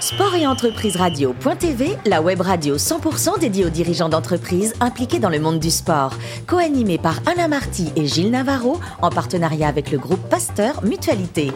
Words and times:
Sport 0.00 0.34
et 0.34 0.46
entreprise 0.46 0.96
radio.tv, 0.96 1.96
la 2.04 2.20
web 2.20 2.40
radio 2.40 2.76
100% 2.76 3.38
dédiée 3.38 3.64
aux 3.64 3.70
dirigeants 3.70 4.08
d'entreprises 4.08 4.74
impliqués 4.80 5.20
dans 5.20 5.28
le 5.28 5.38
monde 5.38 5.60
du 5.60 5.70
sport. 5.70 6.14
Co-animée 6.46 6.98
par 6.98 7.20
Anna 7.26 7.46
Marty 7.46 7.92
et 7.94 8.06
Gilles 8.06 8.32
Navarro, 8.32 8.80
en 9.02 9.10
partenariat 9.10 9.68
avec 9.68 9.92
le 9.92 9.98
groupe 9.98 10.20
Pasteur 10.28 10.84
Mutualité. 10.84 11.52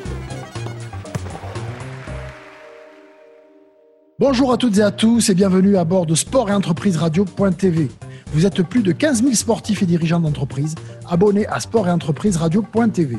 Bonjour 4.21 4.53
à 4.53 4.57
toutes 4.57 4.79
et 4.79 4.83
à 4.83 4.93
tous 4.93 5.31
et 5.31 5.35
bienvenue 5.35 5.77
à 5.77 5.85
bord 5.85 6.07
de 6.07 6.15
Sport 6.15 6.51
et 6.51 6.55
entreprise 6.55 6.97
radio.tv. 6.97 7.89
Vous 8.33 8.47
êtes 8.47 8.63
plus 8.63 8.83
de 8.83 8.93
15 8.93 9.23
000 9.23 9.35
sportifs 9.35 9.83
et 9.83 9.87
dirigeants 9.87 10.21
d'entreprise 10.21 10.75
abonnés 11.09 11.47
à 11.49 11.61
Sport 11.61 11.89
et 11.89 11.91
entreprise 11.91 12.37
radio.tv. 12.37 13.19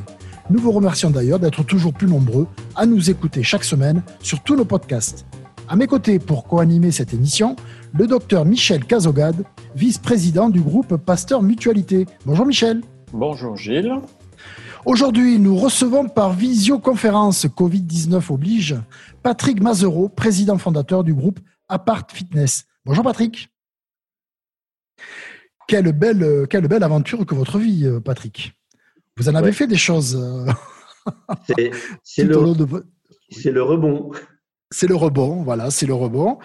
Nous 0.52 0.57
vous 0.57 0.71
remercions 0.71 1.11
d'ailleurs 1.11 1.38
d'être 1.38 1.63
toujours 1.63 1.93
plus 1.93 2.07
nombreux 2.07 2.47
à 2.75 2.88
nous 2.88 3.11
écouter 3.11 3.43
chaque 3.43 3.63
semaine 3.63 4.02
sur 4.20 4.41
tous 4.41 4.55
nos 4.55 4.65
podcasts. 4.65 5.27
À 5.68 5.75
mes 5.75 5.86
côtés 5.86 6.18
pour 6.18 6.47
co-animer 6.47 6.89
cette 6.89 7.14
émission, 7.14 7.56
le 7.93 8.07
docteur 8.07 8.46
Michel 8.46 8.83
Cazogade, 8.83 9.43
vice-président 9.75 10.50
du 10.50 10.59
groupe 10.59 10.97
Pasteur 10.97 11.43
Mutualité. 11.43 12.07
Bonjour 12.25 12.47
Michel. 12.47 12.82
Bonjour 13.14 13.56
Gilles. 13.57 13.93
Aujourd'hui, 14.86 15.37
nous 15.37 15.56
recevons 15.56 16.09
par 16.09 16.33
visioconférence 16.33 17.45
Covid-19 17.45 18.34
oblige 18.34 18.75
Patrick 19.21 19.61
Mazereau, 19.61 20.09
président 20.09 20.57
fondateur 20.57 21.04
du 21.04 21.14
groupe 21.14 21.39
Apart 21.68 22.07
Fitness. 22.11 22.65
Bonjour 22.86 23.04
Patrick. 23.04 23.50
Quelle 25.68 25.92
belle, 25.92 26.47
quelle 26.50 26.68
belle 26.68 26.81
aventure 26.81 27.23
que 27.28 27.36
votre 27.36 27.59
vie, 27.59 27.86
euh, 27.86 28.00
Patrick. 28.00 28.58
Vous 29.19 29.28
en 29.28 29.36
avez 29.36 29.51
fait 29.51 29.68
des 29.68 29.78
choses. 29.78 30.15
Euh, 30.15 30.46
c'est 32.03 32.23
le, 32.23 32.30
le 32.30 32.38
rebond. 33.61 34.11
C'est 34.72 34.88
le 34.88 34.95
rebond, 34.95 35.44
voilà, 35.44 35.72
c'est 35.72 35.88
le 35.88 35.94
rebond. 35.94 36.38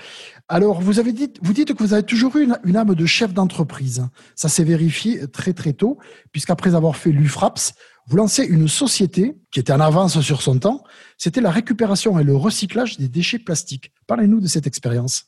Alors, 0.48 0.80
vous 0.80 0.98
avez 0.98 1.12
dit, 1.12 1.33
vous 1.42 1.52
dites 1.52 1.74
que 1.74 1.83
vous 1.83 1.92
avez 1.92 2.02
toujours 2.02 2.36
eu 2.36 2.48
une, 2.64 2.77
âme 2.77 2.95
de 2.95 3.06
chef 3.06 3.33
d'entreprise. 3.33 4.06
Ça 4.34 4.48
s'est 4.48 4.64
vérifié 4.64 5.27
très 5.28 5.52
très 5.52 5.75
tôt, 5.75 5.98
puisqu'après 6.33 6.75
avoir 6.75 6.97
fait 6.97 7.11
l'UFRAPS, 7.11 7.75
vous 8.08 8.17
lancez 8.17 8.45
une 8.45 8.67
société 8.67 9.36
qui 9.52 9.61
était 9.61 9.72
en 9.72 9.80
avance 9.80 10.20
sur 10.20 10.42
son 10.42 10.58
temps. 10.58 10.83
C'était 11.17 11.41
la 11.41 11.50
récupération 11.50 12.19
et 12.19 12.25
le 12.25 12.34
recyclage 12.34 12.98
des 12.98 13.08
déchets 13.08 13.39
plastiques. 13.39 13.92
Parlez-nous 14.06 14.41
de 14.41 14.47
cette 14.47 14.67
expérience. 14.67 15.27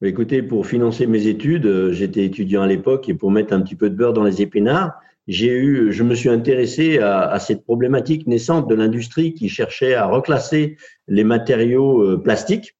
Écoutez, 0.00 0.42
pour 0.42 0.66
financer 0.66 1.06
mes 1.06 1.26
études, 1.26 1.66
euh, 1.66 1.92
j'étais 1.92 2.24
étudiant 2.24 2.62
à 2.62 2.66
l'époque 2.66 3.08
et 3.08 3.14
pour 3.14 3.30
mettre 3.30 3.52
un 3.52 3.60
petit 3.60 3.76
peu 3.76 3.90
de 3.90 3.94
beurre 3.94 4.12
dans 4.12 4.24
les 4.24 4.42
épinards, 4.42 4.92
j'ai 5.28 5.52
eu, 5.52 5.92
je 5.92 6.02
me 6.02 6.14
suis 6.14 6.28
intéressé 6.28 6.98
à, 6.98 7.20
à 7.20 7.38
cette 7.38 7.64
problématique 7.64 8.26
naissante 8.26 8.68
de 8.68 8.74
l'industrie 8.74 9.34
qui 9.34 9.48
cherchait 9.48 9.94
à 9.94 10.06
reclasser 10.06 10.76
les 11.08 11.24
matériaux 11.24 12.02
euh, 12.02 12.16
plastiques. 12.18 12.74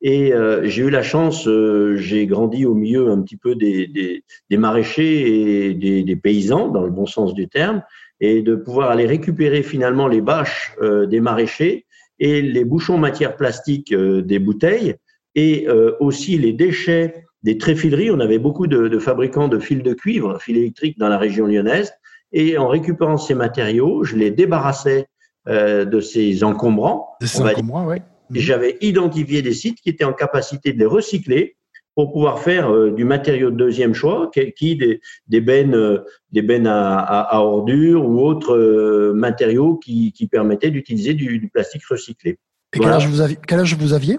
Et 0.00 0.32
euh, 0.32 0.64
j'ai 0.64 0.82
eu 0.82 0.90
la 0.90 1.02
chance, 1.02 1.48
euh, 1.48 1.96
j'ai 1.96 2.26
grandi 2.26 2.64
au 2.64 2.74
milieu 2.74 3.10
un 3.10 3.20
petit 3.20 3.36
peu 3.36 3.56
des, 3.56 3.88
des, 3.88 4.22
des 4.48 4.56
maraîchers 4.56 5.70
et 5.70 5.74
des, 5.74 6.04
des, 6.04 6.16
paysans, 6.16 6.68
dans 6.68 6.84
le 6.84 6.90
bon 6.90 7.06
sens 7.06 7.34
du 7.34 7.48
terme, 7.48 7.82
et 8.20 8.42
de 8.42 8.54
pouvoir 8.54 8.90
aller 8.90 9.06
récupérer 9.06 9.64
finalement 9.64 10.06
les 10.06 10.20
bâches 10.20 10.76
des 11.08 11.20
maraîchers 11.20 11.86
et 12.18 12.42
les 12.42 12.64
bouchons 12.64 12.98
matière 12.98 13.36
plastique 13.36 13.94
des 13.94 14.38
bouteilles 14.40 14.96
et 15.36 15.68
aussi 16.00 16.36
les 16.36 16.52
déchets 16.52 17.27
des 17.48 17.56
tréfileries. 17.56 18.10
On 18.10 18.20
avait 18.20 18.38
beaucoup 18.38 18.66
de, 18.66 18.88
de, 18.88 18.98
fabricants 18.98 19.48
de 19.48 19.58
fils 19.58 19.82
de 19.82 19.94
cuivre, 19.94 20.38
fils 20.38 20.56
électriques 20.58 20.98
dans 20.98 21.08
la 21.08 21.16
région 21.16 21.46
lyonnaise. 21.46 21.90
Et 22.30 22.58
en 22.58 22.68
récupérant 22.68 23.16
ces 23.16 23.34
matériaux, 23.34 24.04
je 24.04 24.16
les 24.16 24.30
débarrassais 24.30 25.06
euh, 25.48 25.86
de 25.86 26.00
ces 26.00 26.44
encombrants. 26.44 27.16
De 27.22 27.26
ces 27.26 27.40
encombrants, 27.40 27.86
oui. 27.86 27.96
Et 28.34 28.40
j'avais 28.40 28.76
identifié 28.82 29.40
des 29.40 29.54
sites 29.54 29.80
qui 29.80 29.88
étaient 29.88 30.04
en 30.04 30.12
capacité 30.12 30.74
de 30.74 30.78
les 30.78 30.84
recycler 30.84 31.56
pour 31.94 32.12
pouvoir 32.12 32.38
faire 32.38 32.70
euh, 32.70 32.90
du 32.90 33.04
matériau 33.04 33.50
de 33.50 33.56
deuxième 33.56 33.94
choix, 33.94 34.30
qui 34.54 34.76
des, 34.76 35.00
des 35.26 35.40
bennes, 35.40 35.74
euh, 35.74 36.04
des 36.30 36.42
bennes 36.42 36.66
à, 36.66 36.98
à, 36.98 37.36
à, 37.36 37.40
ordures 37.40 38.06
ou 38.06 38.20
autres 38.20 39.12
matériaux 39.14 39.76
qui, 39.76 40.12
qui 40.12 40.26
permettaient 40.26 40.70
d'utiliser 40.70 41.14
du, 41.14 41.38
du, 41.38 41.48
plastique 41.48 41.86
recyclé. 41.86 42.32
Et 42.32 42.36
voilà. 42.76 42.98
quel, 42.98 43.04
âge 43.04 43.08
vous 43.08 43.20
aviez, 43.22 43.38
quel 43.46 43.60
âge 43.60 43.74
vous 43.74 43.94
aviez? 43.94 44.18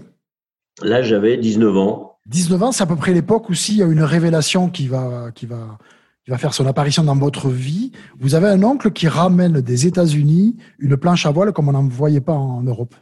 Là, 0.82 1.04
j'avais 1.04 1.38
19 1.38 1.78
ans. 1.78 2.09
19 2.30 2.62
ans, 2.64 2.72
c'est 2.72 2.84
à 2.84 2.86
peu 2.86 2.96
près 2.96 3.12
l'époque 3.12 3.50
où 3.50 3.56
s'il 3.56 3.78
y 3.78 3.84
a 3.84 3.88
une 3.88 4.04
révélation 4.04 4.70
qui 4.70 4.88
va, 4.88 5.32
qui 5.34 5.48
va, 5.48 5.80
qui 6.24 6.30
va 6.30 6.38
faire 6.38 6.54
son 6.54 6.68
apparition 6.68 7.04
dans 7.04 7.16
votre 7.16 7.50
vie. 7.50 7.92
Vous 8.20 8.36
avez 8.36 8.48
un 8.48 8.62
oncle 8.62 8.92
qui 8.92 9.08
ramène 9.08 9.62
des 9.62 9.88
États-Unis 9.88 10.56
une 10.78 10.96
planche 10.96 11.26
à 11.26 11.32
voile 11.32 11.54
comme 11.54 11.70
on 11.70 11.72
n'en 11.72 11.88
voyait 11.88 12.22
pas 12.22 12.34
en 12.34 12.62
Europe. 12.62 12.94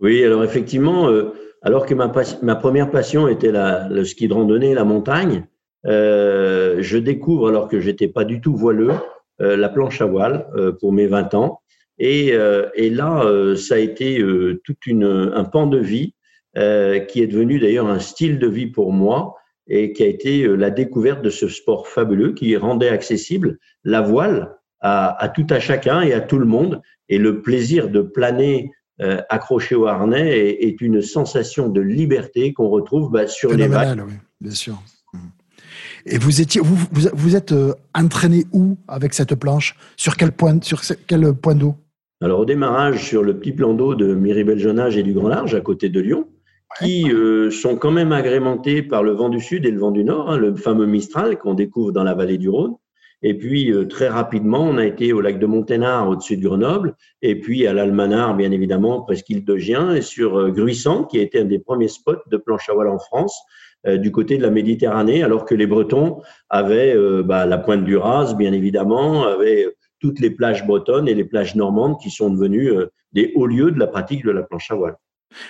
Oui, 0.00 0.24
alors 0.24 0.42
effectivement, 0.42 1.08
euh, 1.08 1.32
alors 1.62 1.86
que 1.86 1.94
ma, 1.94 2.10
ma, 2.42 2.56
première 2.56 2.90
passion 2.90 3.28
était 3.28 3.52
le 3.52 4.04
ski 4.04 4.26
de 4.26 4.34
randonnée, 4.34 4.74
la 4.74 4.84
montagne, 4.84 5.46
euh, 5.86 6.78
je 6.80 6.98
découvre, 6.98 7.50
alors 7.50 7.68
que 7.68 7.78
j'étais 7.78 8.08
pas 8.08 8.24
du 8.24 8.40
tout 8.40 8.56
voileux, 8.56 8.94
euh, 9.40 9.56
la 9.56 9.68
planche 9.68 10.00
à 10.00 10.06
voile 10.06 10.46
pour 10.80 10.92
mes 10.92 11.06
20 11.06 11.34
ans. 11.34 11.60
Et, 11.98 12.32
et 12.74 12.88
là, 12.88 13.22
ça 13.56 13.74
a 13.74 13.78
été 13.78 14.24
tout 14.64 14.76
une, 14.86 15.32
un 15.34 15.44
pan 15.44 15.66
de 15.66 15.76
vie 15.76 16.14
euh, 16.56 16.98
qui 16.98 17.22
est 17.22 17.26
devenu 17.26 17.60
d'ailleurs 17.60 17.88
un 17.88 18.00
style 18.00 18.38
de 18.38 18.48
vie 18.48 18.66
pour 18.66 18.92
moi 18.92 19.36
et 19.68 19.92
qui 19.92 20.02
a 20.02 20.06
été 20.06 20.42
euh, 20.42 20.56
la 20.56 20.70
découverte 20.70 21.22
de 21.22 21.30
ce 21.30 21.48
sport 21.48 21.86
fabuleux 21.86 22.32
qui 22.32 22.56
rendait 22.56 22.88
accessible 22.88 23.58
la 23.84 24.00
voile 24.00 24.56
à, 24.80 25.22
à 25.22 25.28
tout 25.28 25.46
à 25.50 25.60
chacun 25.60 26.02
et 26.02 26.12
à 26.12 26.20
tout 26.20 26.38
le 26.38 26.46
monde. 26.46 26.80
Et 27.08 27.18
le 27.18 27.40
plaisir 27.42 27.88
de 27.88 28.00
planer 28.00 28.72
euh, 29.00 29.22
accroché 29.28 29.74
au 29.74 29.86
harnais 29.86 30.28
est, 30.38 30.64
est, 30.64 30.80
une 30.80 31.00
sensation 31.00 31.68
de 31.68 31.80
liberté 31.80 32.52
qu'on 32.52 32.68
retrouve 32.68 33.10
bah, 33.10 33.26
sur 33.26 33.52
les 33.52 33.68
vagues. 33.68 34.02
Oui, 34.06 34.14
bien 34.40 34.52
sûr. 34.52 34.76
Et 36.06 36.18
vous 36.18 36.40
étiez, 36.40 36.60
vous, 36.60 36.76
vous, 36.90 37.08
vous 37.12 37.36
êtes 37.36 37.52
euh, 37.52 37.74
entraîné 37.94 38.44
où 38.52 38.76
avec 38.88 39.14
cette 39.14 39.34
planche? 39.36 39.76
Sur 39.96 40.16
quel 40.16 40.32
point, 40.32 40.58
sur 40.62 40.82
quel 41.06 41.32
point 41.34 41.54
d'eau? 41.54 41.76
Alors 42.22 42.40
au 42.40 42.44
démarrage 42.44 43.06
sur 43.06 43.22
le 43.22 43.38
petit 43.38 43.52
plan 43.52 43.72
d'eau 43.72 43.94
de 43.94 44.14
Miribel-Jonage 44.14 44.96
et 44.96 45.02
du 45.02 45.14
Grand 45.14 45.28
Large 45.28 45.54
à 45.54 45.60
côté 45.60 45.88
de 45.88 46.00
Lyon 46.00 46.28
qui 46.78 47.10
euh, 47.12 47.50
sont 47.50 47.76
quand 47.76 47.90
même 47.90 48.12
agrémentés 48.12 48.82
par 48.82 49.02
le 49.02 49.12
vent 49.12 49.28
du 49.28 49.40
sud 49.40 49.66
et 49.66 49.70
le 49.70 49.78
vent 49.78 49.90
du 49.90 50.04
nord, 50.04 50.30
hein, 50.30 50.38
le 50.38 50.54
fameux 50.54 50.86
Mistral 50.86 51.38
qu'on 51.38 51.54
découvre 51.54 51.92
dans 51.92 52.04
la 52.04 52.14
vallée 52.14 52.38
du 52.38 52.48
Rhône. 52.48 52.76
Et 53.22 53.34
puis 53.36 53.70
euh, 53.70 53.86
très 53.86 54.08
rapidement, 54.08 54.62
on 54.62 54.78
a 54.78 54.86
été 54.86 55.12
au 55.12 55.20
lac 55.20 55.38
de 55.38 55.46
Monténard, 55.46 56.08
au-dessus 56.08 56.38
de 56.38 56.42
Grenoble, 56.42 56.94
et 57.20 57.38
puis 57.38 57.66
à 57.66 57.74
l'Almanar, 57.74 58.34
bien 58.34 58.50
évidemment, 58.50 59.02
presqu'île 59.02 59.44
de 59.44 59.56
Gien, 59.56 59.94
et 59.94 60.00
sur 60.00 60.38
euh, 60.38 60.50
Gruissant, 60.50 61.04
qui 61.04 61.18
a 61.18 61.22
été 61.22 61.40
un 61.40 61.44
des 61.44 61.58
premiers 61.58 61.88
spots 61.88 62.22
de 62.30 62.36
planche 62.38 62.68
à 62.70 62.72
voile 62.72 62.88
en 62.88 62.98
France, 62.98 63.38
euh, 63.86 63.98
du 63.98 64.10
côté 64.10 64.38
de 64.38 64.42
la 64.42 64.50
Méditerranée, 64.50 65.22
alors 65.22 65.44
que 65.44 65.54
les 65.54 65.66
Bretons 65.66 66.22
avaient 66.48 66.96
euh, 66.96 67.22
bah, 67.22 67.44
la 67.44 67.58
pointe 67.58 67.84
du 67.84 67.96
Raz, 67.96 68.34
bien 68.34 68.52
évidemment, 68.52 69.24
avaient 69.24 69.66
toutes 69.98 70.20
les 70.20 70.30
plages 70.30 70.66
bretonnes 70.66 71.08
et 71.08 71.14
les 71.14 71.24
plages 71.24 71.54
normandes 71.56 72.00
qui 72.00 72.10
sont 72.10 72.30
devenues 72.30 72.72
des 73.12 73.32
hauts 73.34 73.46
lieux 73.46 73.70
de 73.70 73.78
la 73.78 73.86
pratique 73.86 74.24
de 74.24 74.30
la 74.30 74.42
planche 74.42 74.70
à 74.70 74.74
voile. 74.74 74.96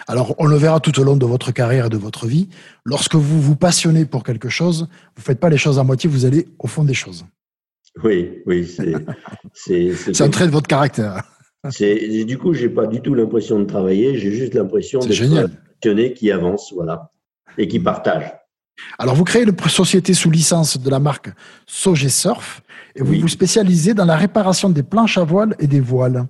Alors, 0.06 0.34
on 0.38 0.46
le 0.46 0.56
verra 0.56 0.80
tout 0.80 0.98
au 1.00 1.04
long 1.04 1.16
de 1.16 1.26
votre 1.26 1.52
carrière 1.52 1.86
et 1.86 1.88
de 1.88 1.96
votre 1.96 2.26
vie. 2.26 2.48
Lorsque 2.84 3.14
vous 3.14 3.40
vous 3.40 3.56
passionnez 3.56 4.04
pour 4.04 4.24
quelque 4.24 4.48
chose, 4.48 4.88
vous 5.16 5.20
ne 5.20 5.24
faites 5.24 5.40
pas 5.40 5.48
les 5.48 5.56
choses 5.56 5.78
à 5.78 5.84
moitié, 5.84 6.08
vous 6.08 6.24
allez 6.24 6.48
au 6.58 6.66
fond 6.66 6.84
des 6.84 6.94
choses. 6.94 7.24
Oui, 8.04 8.42
oui, 8.46 8.66
c'est 9.54 10.20
un 10.22 10.28
trait 10.28 10.46
de 10.46 10.52
votre 10.52 10.68
caractère. 10.68 11.22
C'est 11.70 12.24
du 12.24 12.38
coup, 12.38 12.54
j'ai 12.54 12.68
pas 12.68 12.86
du 12.86 13.00
tout 13.00 13.14
l'impression 13.14 13.58
de 13.58 13.64
travailler, 13.64 14.16
j'ai 14.16 14.32
juste 14.32 14.54
l'impression 14.54 15.00
d'être 15.00 15.50
passionné 15.80 16.14
qui 16.14 16.30
avance, 16.30 16.72
voilà, 16.74 17.10
et 17.58 17.68
qui 17.68 17.80
partage. 17.80 18.32
Alors, 18.98 19.14
vous 19.14 19.24
créez 19.24 19.42
une 19.42 19.54
société 19.68 20.14
sous 20.14 20.30
licence 20.30 20.78
de 20.78 20.88
la 20.88 20.98
marque 20.98 21.30
Sogé 21.66 22.08
Surf 22.08 22.62
et 22.96 23.02
vous 23.02 23.12
oui. 23.12 23.20
vous 23.20 23.28
spécialisez 23.28 23.92
dans 23.92 24.06
la 24.06 24.16
réparation 24.16 24.70
des 24.70 24.82
planches 24.82 25.18
à 25.18 25.24
voile 25.24 25.54
et 25.58 25.66
des 25.66 25.80
voiles, 25.80 26.26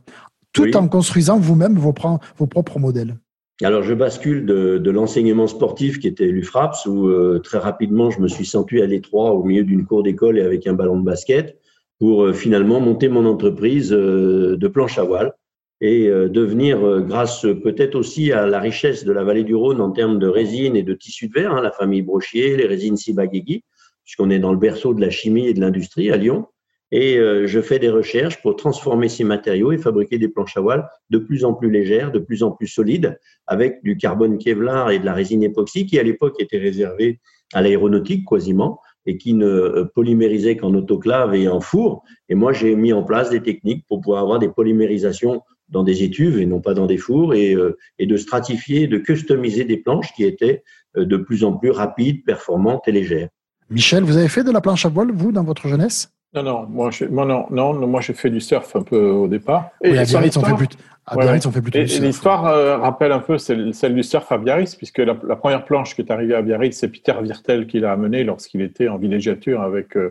tout 0.52 0.64
oui. 0.64 0.74
en 0.74 0.88
construisant 0.88 1.38
vous-même 1.38 1.78
vos, 1.78 1.94
vos 2.36 2.46
propres 2.46 2.80
modèles. 2.80 3.16
Alors, 3.62 3.82
je 3.82 3.92
bascule 3.92 4.46
de, 4.46 4.78
de 4.78 4.90
l'enseignement 4.90 5.46
sportif 5.46 5.98
qui 5.98 6.08
était 6.08 6.26
l'UFRAPS, 6.26 6.86
où 6.86 7.08
euh, 7.08 7.40
très 7.40 7.58
rapidement, 7.58 8.10
je 8.10 8.20
me 8.20 8.28
suis 8.28 8.46
senti 8.46 8.80
à 8.80 8.86
l'étroit 8.86 9.32
au 9.32 9.44
milieu 9.44 9.64
d'une 9.64 9.84
cour 9.84 10.02
d'école 10.02 10.38
et 10.38 10.42
avec 10.42 10.66
un 10.66 10.72
ballon 10.72 10.98
de 10.98 11.04
basket 11.04 11.58
pour 11.98 12.24
euh, 12.24 12.32
finalement 12.32 12.80
monter 12.80 13.08
mon 13.08 13.26
entreprise 13.26 13.92
euh, 13.92 14.56
de 14.56 14.68
planche 14.68 14.98
à 14.98 15.04
voile 15.04 15.34
et 15.80 16.08
euh, 16.08 16.28
devenir, 16.28 16.84
euh, 16.86 17.00
grâce 17.00 17.42
peut-être 17.42 17.94
aussi 17.94 18.32
à 18.32 18.46
la 18.46 18.60
richesse 18.60 19.04
de 19.04 19.12
la 19.12 19.24
vallée 19.24 19.44
du 19.44 19.54
Rhône 19.54 19.80
en 19.80 19.90
termes 19.90 20.18
de 20.18 20.26
résine 20.26 20.76
et 20.76 20.82
de 20.82 20.94
tissus 20.94 21.28
de 21.28 21.34
verre, 21.34 21.52
hein, 21.52 21.62
la 21.62 21.70
famille 21.70 22.02
Brochier, 22.02 22.56
les 22.56 22.66
résines 22.66 22.96
Sibagégui, 22.96 23.64
puisqu'on 24.04 24.30
est 24.30 24.38
dans 24.38 24.52
le 24.52 24.58
berceau 24.58 24.92
de 24.92 25.00
la 25.00 25.10
chimie 25.10 25.46
et 25.46 25.54
de 25.54 25.60
l'industrie 25.60 26.10
à 26.10 26.16
Lyon, 26.16 26.46
et 26.92 27.18
euh, 27.18 27.46
je 27.46 27.60
fais 27.60 27.78
des 27.78 27.88
recherches 27.88 28.42
pour 28.42 28.56
transformer 28.56 29.08
ces 29.08 29.24
matériaux 29.24 29.72
et 29.72 29.78
fabriquer 29.78 30.18
des 30.18 30.28
planches 30.28 30.56
à 30.56 30.60
voile 30.60 30.88
de 31.10 31.18
plus 31.18 31.44
en 31.44 31.54
plus 31.54 31.70
légères, 31.70 32.10
de 32.12 32.18
plus 32.18 32.42
en 32.42 32.50
plus 32.50 32.66
solides, 32.66 33.18
avec 33.46 33.82
du 33.82 33.96
carbone 33.96 34.38
Kevlar 34.38 34.90
et 34.90 34.98
de 34.98 35.04
la 35.04 35.14
résine 35.14 35.42
époxy 35.42 35.86
qui 35.86 35.98
à 35.98 36.02
l'époque 36.02 36.36
était 36.40 36.58
réservée 36.58 37.20
à 37.52 37.62
l'aéronautique 37.62 38.26
quasiment 38.28 38.80
et 39.06 39.16
qui 39.16 39.34
ne 39.34 39.46
euh, 39.46 39.84
polymérisait 39.94 40.56
qu'en 40.56 40.74
autoclave 40.74 41.34
et 41.34 41.48
en 41.48 41.60
four. 41.60 42.02
Et 42.28 42.34
moi, 42.34 42.52
j'ai 42.52 42.74
mis 42.76 42.92
en 42.92 43.02
place 43.02 43.30
des 43.30 43.42
techniques 43.42 43.84
pour 43.86 44.00
pouvoir 44.00 44.22
avoir 44.22 44.38
des 44.38 44.48
polymérisations 44.48 45.42
dans 45.68 45.84
des 45.84 46.02
étuves 46.02 46.38
et 46.38 46.46
non 46.46 46.60
pas 46.60 46.74
dans 46.74 46.86
des 46.86 46.96
fours, 46.96 47.32
et, 47.32 47.56
et 48.00 48.06
de 48.06 48.16
stratifier, 48.16 48.88
de 48.88 48.98
customiser 48.98 49.64
des 49.64 49.76
planches 49.76 50.12
qui 50.16 50.24
étaient 50.24 50.64
de 50.96 51.16
plus 51.16 51.44
en 51.44 51.52
plus 51.52 51.70
rapides, 51.70 52.24
performantes 52.24 52.88
et 52.88 52.92
légères. 52.92 53.28
Michel, 53.70 54.02
vous 54.02 54.16
avez 54.16 54.26
fait 54.26 54.42
de 54.42 54.50
la 54.50 54.60
planche 54.60 54.84
à 54.84 54.88
voile, 54.88 55.12
vous, 55.12 55.30
dans 55.30 55.44
votre 55.44 55.68
jeunesse? 55.68 56.12
Non, 56.32 56.44
non, 56.44 56.66
moi, 56.68 56.90
moi, 57.10 57.24
non, 57.24 57.46
non, 57.50 57.86
moi 57.88 58.00
j'ai 58.00 58.14
fait 58.14 58.30
du 58.30 58.40
surf 58.40 58.76
un 58.76 58.82
peu 58.82 59.10
au 59.10 59.26
départ. 59.26 59.70
Et 59.82 59.98
à 59.98 60.04
Biarritz, 60.04 60.36
on 60.36 60.44
fait, 60.44 60.54
plus, 60.54 60.68
à 61.04 61.16
Biarritz, 61.16 61.44
on 61.44 61.50
fait 61.50 61.60
plutôt 61.60 61.80
du 61.80 61.88
surf. 61.88 62.04
L'histoire 62.04 62.46
euh, 62.46 62.78
rappelle 62.78 63.10
un 63.10 63.18
peu 63.18 63.36
celle, 63.36 63.94
du 63.94 64.02
surf 64.04 64.30
à 64.30 64.38
Biarritz, 64.38 64.76
puisque 64.76 64.98
la, 64.98 65.14
première 65.14 65.64
planche 65.64 65.96
qui 65.96 66.02
est 66.02 66.10
arrivée 66.12 66.36
à 66.36 66.42
Biarritz, 66.42 66.78
c'est 66.78 66.88
Peter 66.88 67.14
Virtel 67.20 67.66
qui 67.66 67.80
l'a 67.80 67.90
amenée 67.90 68.22
lorsqu'il 68.22 68.60
était 68.60 68.86
en 68.86 68.96
villégiature 68.96 69.60
avec 69.60 69.96
euh, 69.96 70.10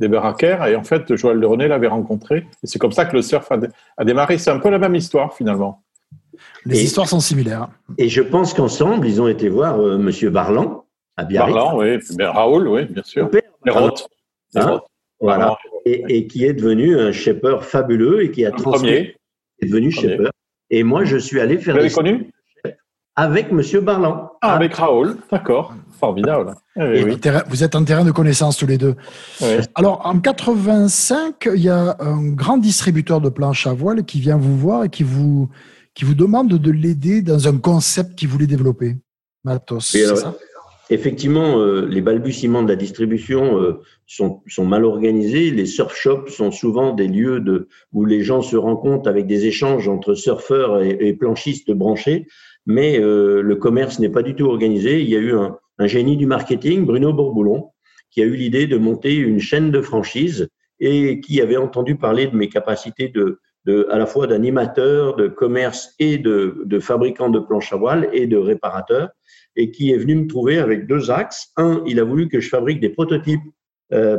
des. 0.00 0.06
Et 0.06 0.76
en 0.76 0.84
fait, 0.84 1.14
Joël 1.16 1.44
René 1.44 1.68
l'avait 1.68 1.88
rencontré. 1.88 2.46
Et 2.62 2.66
c'est 2.66 2.78
comme 2.78 2.92
ça 2.92 3.04
que 3.04 3.14
le 3.14 3.20
surf 3.20 3.50
a, 3.52 4.04
démarré. 4.04 4.38
C'est 4.38 4.50
un 4.50 4.60
peu 4.60 4.70
la 4.70 4.78
même 4.78 4.94
histoire, 4.94 5.34
finalement. 5.34 5.82
Les 6.64 6.82
histoires 6.82 7.08
sont 7.08 7.20
similaires. 7.20 7.68
Et 7.98 8.08
je 8.08 8.22
pense 8.22 8.54
qu'ensemble, 8.54 9.06
ils 9.06 9.20
ont 9.20 9.28
été 9.28 9.50
voir 9.50 9.74
M. 9.74 9.80
Euh, 9.80 9.98
Monsieur 9.98 10.30
Barlan 10.30 10.86
à 11.18 11.24
Biarritz. 11.24 11.54
Barlan, 11.54 11.78
oui. 11.78 11.98
Raoul, 12.20 12.68
oui, 12.68 12.84
bien 12.86 13.02
sûr. 13.02 13.28
Les 13.66 13.70
Roth. 13.70 14.08
Hein 14.54 14.80
voilà. 15.20 15.56
Et, 15.84 16.26
qui 16.26 16.44
est 16.44 16.52
devenu 16.52 16.98
un 16.98 17.12
shaper 17.12 17.64
fabuleux 17.64 18.22
et 18.22 18.30
qui 18.30 18.44
a 18.44 18.50
transmis. 18.50 18.90
est 18.90 19.16
devenu 19.62 19.90
shaper. 19.90 20.30
Et 20.70 20.82
moi, 20.82 21.04
je 21.04 21.16
suis 21.16 21.40
allé 21.40 21.58
faire. 21.58 21.74
Vous 21.74 21.80
l'avez 21.80 21.92
connu 21.92 22.30
Avec 23.16 23.50
Monsieur 23.52 23.80
Barlan. 23.80 24.30
Ah, 24.42 24.54
avec 24.54 24.74
Raoul, 24.74 25.16
d'accord. 25.30 25.74
Formidable. 25.98 26.54
Eh 26.76 27.02
vous 27.48 27.64
êtes 27.64 27.74
en 27.74 27.84
terrain 27.84 28.04
de 28.04 28.12
connaissance 28.12 28.56
tous 28.56 28.66
les 28.66 28.78
deux. 28.78 28.94
Alors, 29.74 30.02
en 30.04 30.20
85, 30.20 31.48
il 31.54 31.62
y 31.62 31.68
a 31.68 31.96
un 31.98 32.28
grand 32.28 32.58
distributeur 32.58 33.20
de 33.20 33.30
planches 33.30 33.66
à 33.66 33.72
voile 33.72 34.04
qui 34.04 34.20
vient 34.20 34.36
vous 34.36 34.56
voir 34.56 34.84
et 34.84 34.88
qui 34.88 35.02
vous, 35.02 35.48
qui 35.94 36.04
vous 36.04 36.14
demande 36.14 36.48
de 36.48 36.70
l'aider 36.70 37.22
dans 37.22 37.48
un 37.48 37.58
concept 37.58 38.14
qu'il 38.14 38.28
voulait 38.28 38.46
développer. 38.46 38.96
Matos, 39.44 39.96
ça? 39.96 40.34
Effectivement, 40.90 41.58
euh, 41.58 41.86
les 41.86 42.00
balbutiements 42.00 42.62
de 42.62 42.68
la 42.68 42.76
distribution 42.76 43.60
euh, 43.60 43.82
sont, 44.08 44.42
sont, 44.48 44.66
mal 44.66 44.84
organisés. 44.84 45.50
Les 45.50 45.66
surf 45.66 45.94
shops 45.94 46.30
sont 46.30 46.50
souvent 46.50 46.92
des 46.92 47.06
lieux 47.06 47.38
de, 47.38 47.68
où 47.92 48.04
les 48.04 48.22
gens 48.22 48.42
se 48.42 48.56
rencontrent 48.56 49.08
avec 49.08 49.26
des 49.26 49.46
échanges 49.46 49.88
entre 49.88 50.14
surfeurs 50.14 50.82
et, 50.82 51.12
planchistes 51.12 51.70
branchés, 51.70 52.26
mais 52.66 52.98
euh, 52.98 53.42
le 53.42 53.56
commerce 53.56 54.00
n'est 54.00 54.08
pas 54.08 54.22
du 54.22 54.34
tout 54.34 54.46
organisé. 54.46 55.00
Il 55.00 55.08
y 55.08 55.16
a 55.16 55.20
eu 55.20 55.34
un, 55.34 55.56
un 55.78 55.86
génie 55.86 56.16
du 56.16 56.26
marketing, 56.26 56.84
Bruno 56.84 57.12
Bourboulon, 57.12 57.70
qui 58.10 58.22
a 58.22 58.24
eu 58.24 58.34
l'idée 58.34 58.66
de 58.66 58.78
monter 58.78 59.14
une 59.14 59.38
chaîne 59.38 59.70
de 59.70 59.82
franchise 59.82 60.48
et 60.80 61.20
qui 61.20 61.40
avait 61.40 61.56
entendu 61.56 61.96
parler 61.96 62.26
de 62.26 62.36
mes 62.36 62.48
capacités 62.48 63.08
de, 63.08 63.40
de 63.66 63.86
à 63.90 63.98
la 63.98 64.06
fois 64.06 64.26
d'animateur, 64.26 65.16
de 65.16 65.28
commerce 65.28 65.94
et 65.98 66.16
de, 66.16 66.62
de 66.64 66.80
fabricant 66.80 67.28
de 67.28 67.40
planches 67.40 67.72
à 67.72 67.76
voile 67.76 68.08
et 68.12 68.26
de 68.26 68.36
réparateur 68.36 69.10
et 69.56 69.70
qui 69.70 69.90
est 69.90 69.98
venu 69.98 70.14
me 70.14 70.26
trouver 70.26 70.58
avec 70.58 70.86
deux 70.86 71.10
axes. 71.10 71.52
Un, 71.56 71.82
il 71.86 72.00
a 72.00 72.04
voulu 72.04 72.28
que 72.28 72.40
je 72.40 72.48
fabrique 72.48 72.80
des 72.80 72.90
prototypes 72.90 73.42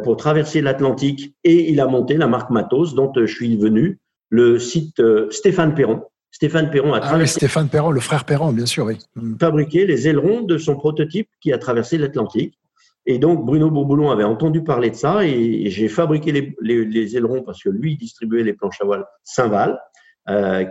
pour 0.03 0.17
traverser 0.17 0.61
l'Atlantique 0.61 1.35
et 1.43 1.69
il 1.69 1.79
a 1.79 1.87
monté 1.87 2.17
la 2.17 2.27
marque 2.27 2.49
Matos 2.49 2.95
dont 2.95 3.11
euh, 3.17 3.25
je 3.25 3.35
suis 3.35 3.55
venu, 3.57 3.99
le 4.29 4.59
site 4.59 4.99
euh, 4.99 5.29
Stéphane 5.29 5.75
Perron. 5.75 6.03
Stéphane 6.31 6.69
Perron 6.69 6.93
a 6.93 6.99
ah 7.01 7.25
Stéphane 7.25 7.69
Perron, 7.69 7.91
le 7.91 7.99
frère 7.99 8.23
Perron, 8.23 8.51
bien 8.51 8.65
sûr, 8.65 8.85
oui. 8.85 8.97
Mm. 9.15 9.37
Fabriqué 9.39 9.85
les 9.85 10.07
ailerons 10.07 10.41
de 10.41 10.57
son 10.57 10.75
prototype 10.75 11.29
qui 11.41 11.51
a 11.51 11.57
traversé 11.57 11.97
l'Atlantique. 11.97 12.57
Et 13.05 13.17
donc, 13.17 13.45
Bruno 13.45 13.71
Bourboulon 13.71 14.11
avait 14.11 14.23
entendu 14.23 14.63
parler 14.63 14.91
de 14.91 14.95
ça 14.95 15.25
et 15.25 15.69
j'ai 15.69 15.87
fabriqué 15.87 16.31
les, 16.31 16.55
les, 16.61 17.17
ailerons 17.17 17.41
parce 17.41 17.63
que 17.63 17.69
lui 17.69 17.97
distribuait 17.97 18.43
les 18.43 18.53
planches 18.53 18.79
à 18.81 18.85
voile 18.85 19.05
Saint-Val, 19.23 19.79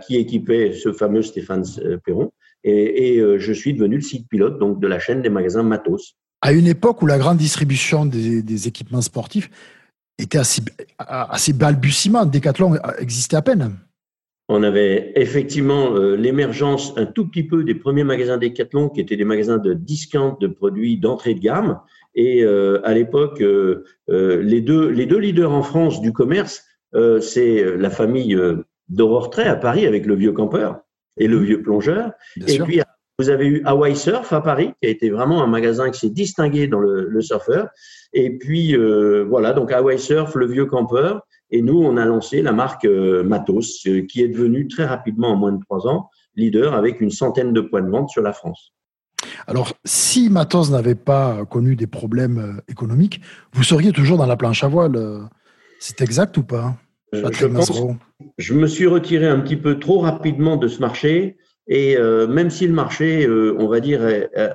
qui 0.05 0.15
équipait 0.15 0.71
ce 0.71 0.93
fameux 0.93 1.21
Stéphane 1.21 1.65
Perron. 2.05 2.31
Et, 2.63 3.15
et 3.15 3.19
euh, 3.19 3.39
je 3.39 3.53
suis 3.53 3.73
devenu 3.73 3.95
le 3.95 4.01
site 4.01 4.27
pilote 4.27 4.59
donc 4.59 4.79
de 4.79 4.87
la 4.87 4.99
chaîne 4.99 5.21
des 5.21 5.29
magasins 5.29 5.63
Matos. 5.63 6.15
À 6.41 6.53
une 6.53 6.67
époque 6.67 7.01
où 7.01 7.05
la 7.05 7.17
grande 7.17 7.37
distribution 7.37 8.05
des, 8.05 8.41
des 8.41 8.67
équipements 8.67 9.01
sportifs 9.01 9.49
était 10.17 10.37
assez, 10.37 10.61
assez 10.97 11.53
balbutiement, 11.53 12.25
Decathlon 12.25 12.75
existait 12.99 13.37
à 13.37 13.41
peine. 13.41 13.77
On 14.51 14.63
avait 14.63 15.11
effectivement 15.15 15.95
euh, 15.95 16.15
l'émergence 16.15 16.93
un 16.97 17.05
tout 17.05 17.27
petit 17.27 17.43
peu 17.43 17.63
des 17.63 17.75
premiers 17.75 18.03
magasins 18.03 18.39
Decathlon 18.39 18.89
qui 18.89 18.99
étaient 18.99 19.15
des 19.15 19.23
magasins 19.23 19.59
de 19.59 19.75
discount 19.75 20.37
de 20.41 20.47
produits 20.47 20.97
d'entrée 20.97 21.35
de 21.35 21.39
gamme. 21.39 21.79
Et 22.15 22.43
euh, 22.43 22.81
à 22.83 22.95
l'époque, 22.95 23.41
euh, 23.41 23.83
les, 24.07 24.61
deux, 24.61 24.89
les 24.89 25.05
deux 25.05 25.19
leaders 25.19 25.51
en 25.51 25.61
France 25.61 26.01
du 26.01 26.11
commerce, 26.11 26.65
c'est 27.21 27.63
la 27.77 27.91
famille 27.91 28.35
d'Aurore 28.87 29.29
à 29.37 29.55
Paris 29.55 29.85
avec 29.85 30.07
le 30.07 30.15
vieux 30.15 30.31
campeur 30.31 30.79
et 31.17 31.27
le 31.27 31.37
vieux 31.37 31.61
plongeur. 31.61 32.13
et 32.47 32.57
puis, 32.57 32.81
vous 33.19 33.29
avez 33.29 33.47
eu 33.47 33.61
Hawaii 33.65 33.97
Surf 33.97 34.31
à 34.31 34.39
Paris, 34.39 34.71
qui 34.81 34.87
a 34.87 34.91
été 34.91 35.09
vraiment 35.09 35.43
un 35.43 35.47
magasin 35.47 35.91
qui 35.91 35.99
s'est 35.99 36.09
distingué 36.09 36.67
dans 36.67 36.79
le, 36.79 37.09
le 37.09 37.21
surfeur. 37.21 37.67
Et 38.13 38.37
puis, 38.37 38.75
euh, 38.75 39.25
voilà, 39.27 39.51
donc 39.51 39.73
Hawaii 39.73 39.99
Surf, 39.99 40.35
le 40.35 40.47
vieux 40.47 40.65
campeur. 40.65 41.21
Et 41.51 41.61
nous, 41.61 41.77
on 41.77 41.97
a 41.97 42.05
lancé 42.05 42.41
la 42.41 42.53
marque 42.53 42.85
euh, 42.85 43.23
Matos, 43.23 43.85
euh, 43.87 44.05
qui 44.07 44.21
est 44.21 44.29
devenue 44.29 44.69
très 44.69 44.85
rapidement, 44.85 45.31
en 45.31 45.35
moins 45.35 45.51
de 45.51 45.61
trois 45.61 45.85
ans, 45.85 46.09
leader 46.37 46.73
avec 46.73 47.01
une 47.01 47.11
centaine 47.11 47.51
de 47.51 47.59
points 47.59 47.81
de 47.81 47.89
vente 47.89 48.09
sur 48.09 48.21
la 48.21 48.31
France. 48.31 48.73
Alors, 49.47 49.73
si 49.83 50.29
Matos 50.29 50.71
n'avait 50.71 50.95
pas 50.95 51.43
connu 51.45 51.75
des 51.75 51.87
problèmes 51.87 52.61
économiques, 52.69 53.19
vous 53.51 53.63
seriez 53.63 53.91
toujours 53.91 54.17
dans 54.17 54.27
la 54.27 54.37
planche 54.37 54.63
à 54.63 54.69
voile. 54.69 54.97
C'est 55.79 55.99
exact 56.01 56.37
ou 56.37 56.43
pas? 56.43 56.77
Je, 57.11 57.47
pense, 57.47 57.71
je 58.37 58.53
me 58.53 58.67
suis 58.67 58.85
retiré 58.85 59.27
un 59.27 59.39
petit 59.41 59.57
peu 59.57 59.77
trop 59.77 59.99
rapidement 59.99 60.55
de 60.55 60.69
ce 60.69 60.79
marché. 60.79 61.37
Et 61.69 61.97
euh, 61.97 62.27
même 62.27 62.49
si 62.49 62.67
le 62.67 62.73
marché, 62.73 63.25
euh, 63.25 63.55
on 63.57 63.67
va 63.67 63.79
dire, 63.79 64.01
a, 64.03 64.49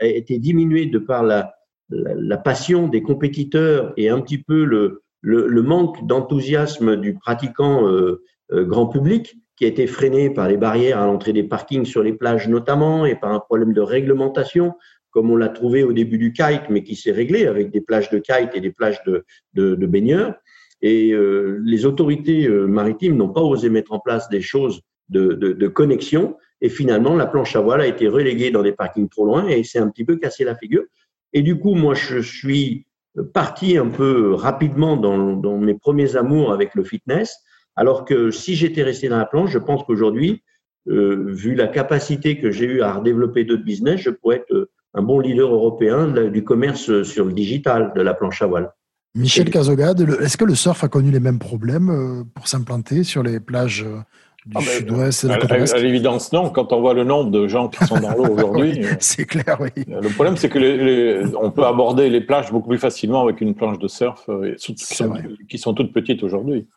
été 0.00 0.38
diminué 0.38 0.86
de 0.86 0.98
par 0.98 1.22
la, 1.22 1.54
la, 1.90 2.38
passion 2.38 2.88
des 2.88 3.02
compétiteurs 3.02 3.92
et 3.96 4.08
un 4.08 4.20
petit 4.20 4.38
peu 4.38 4.64
le, 4.64 5.02
le, 5.20 5.46
le 5.46 5.62
manque 5.62 6.06
d'enthousiasme 6.06 6.96
du 6.96 7.14
pratiquant 7.14 7.86
euh, 7.86 8.22
grand 8.50 8.86
public, 8.86 9.36
qui 9.56 9.64
a 9.64 9.68
été 9.68 9.86
freiné 9.86 10.30
par 10.30 10.48
les 10.48 10.56
barrières 10.56 10.98
à 10.98 11.06
l'entrée 11.06 11.32
des 11.32 11.42
parkings 11.42 11.84
sur 11.84 12.02
les 12.02 12.12
plages 12.12 12.48
notamment 12.48 13.06
et 13.06 13.14
par 13.16 13.32
un 13.32 13.40
problème 13.40 13.72
de 13.72 13.80
réglementation, 13.80 14.74
comme 15.10 15.30
on 15.30 15.36
l'a 15.36 15.48
trouvé 15.48 15.82
au 15.82 15.92
début 15.92 16.18
du 16.18 16.32
kite, 16.32 16.68
mais 16.68 16.82
qui 16.82 16.94
s'est 16.94 17.12
réglé 17.12 17.46
avec 17.46 17.70
des 17.70 17.80
plages 17.80 18.10
de 18.10 18.18
kite 18.18 18.50
et 18.54 18.60
des 18.60 18.70
plages 18.70 19.02
de, 19.04 19.24
de, 19.54 19.74
de 19.74 19.86
baigneurs. 19.86 20.34
Et 20.82 21.12
euh, 21.12 21.58
les 21.64 21.86
autorités 21.86 22.46
euh, 22.46 22.66
maritimes 22.66 23.16
n'ont 23.16 23.30
pas 23.30 23.40
osé 23.40 23.70
mettre 23.70 23.92
en 23.92 23.98
place 23.98 24.28
des 24.28 24.42
choses 24.42 24.82
de, 25.08 25.32
de, 25.32 25.52
de, 25.52 25.68
connexion. 25.68 26.36
Et 26.60 26.68
finalement, 26.68 27.14
la 27.16 27.26
planche 27.26 27.54
à 27.56 27.60
voile 27.60 27.80
a 27.80 27.86
été 27.86 28.08
reléguée 28.08 28.50
dans 28.50 28.62
des 28.62 28.72
parkings 28.72 29.08
trop 29.08 29.26
loin 29.26 29.46
et 29.46 29.62
c'est 29.62 29.78
un 29.78 29.88
petit 29.88 30.04
peu 30.04 30.16
cassé 30.16 30.44
la 30.44 30.56
figure. 30.56 30.84
Et 31.32 31.42
du 31.42 31.58
coup, 31.58 31.74
moi, 31.74 31.94
je 31.94 32.18
suis 32.18 32.86
parti 33.32 33.76
un 33.76 33.88
peu 33.88 34.34
rapidement 34.34 34.96
dans, 34.96 35.58
mes 35.58 35.74
premiers 35.74 36.16
amours 36.16 36.52
avec 36.52 36.74
le 36.74 36.84
fitness. 36.84 37.36
Alors 37.74 38.04
que 38.04 38.30
si 38.30 38.54
j'étais 38.54 38.82
resté 38.82 39.08
dans 39.08 39.18
la 39.18 39.26
planche, 39.26 39.50
je 39.50 39.58
pense 39.58 39.84
qu'aujourd'hui, 39.84 40.42
euh, 40.88 41.26
vu 41.28 41.54
la 41.54 41.66
capacité 41.66 42.38
que 42.38 42.50
j'ai 42.50 42.66
eue 42.66 42.80
à 42.80 42.94
redévelopper 42.94 43.44
d'autres 43.44 43.64
business, 43.64 44.00
je 44.00 44.10
pourrais 44.10 44.36
être 44.36 44.70
un 44.94 45.02
bon 45.02 45.20
leader 45.20 45.52
européen 45.52 46.08
du 46.08 46.42
commerce 46.42 47.02
sur 47.02 47.26
le 47.26 47.32
digital 47.32 47.92
de 47.94 48.00
la 48.00 48.14
planche 48.14 48.40
à 48.40 48.46
voile. 48.46 48.72
Michel 49.16 49.48
Cazogade, 49.48 50.00
est-ce 50.20 50.36
que 50.36 50.44
le 50.44 50.54
surf 50.54 50.84
a 50.84 50.88
connu 50.88 51.10
les 51.10 51.20
mêmes 51.20 51.38
problèmes 51.38 51.88
euh, 51.88 52.24
pour 52.34 52.48
s'implanter 52.48 53.02
sur 53.02 53.22
les 53.22 53.40
plages 53.40 53.82
euh, 53.82 54.00
du 54.46 54.56
ah, 54.56 54.60
sud-ouest 54.60 55.24
et 55.24 55.26
de 55.26 55.32
la 55.32 55.38
côte 55.38 55.74
À, 55.74 55.78
l'évidence, 55.78 56.32
non. 56.32 56.50
Quand 56.50 56.72
on 56.72 56.80
voit 56.80 56.94
le 56.94 57.02
nombre 57.02 57.30
de 57.30 57.48
gens 57.48 57.68
qui 57.68 57.84
sont 57.84 57.98
dans 57.98 58.14
l'eau 58.14 58.26
aujourd'hui. 58.30 58.84
Euh, 58.84 58.94
c'est 59.00 59.24
clair, 59.24 59.58
oui. 59.60 59.70
Le 59.88 60.08
problème, 60.14 60.36
c'est 60.36 60.48
que 60.48 61.36
on 61.36 61.50
peut 61.50 61.64
aborder 61.64 62.08
les 62.08 62.20
plages 62.20 62.52
beaucoup 62.52 62.68
plus 62.68 62.78
facilement 62.78 63.22
avec 63.22 63.40
une 63.40 63.54
planche 63.54 63.78
de 63.78 63.88
surf 63.88 64.28
qui 64.58 65.58
sont, 65.58 65.74
toutes 65.74 65.92
petites 65.92 66.22
aujourd'hui. 66.22 66.68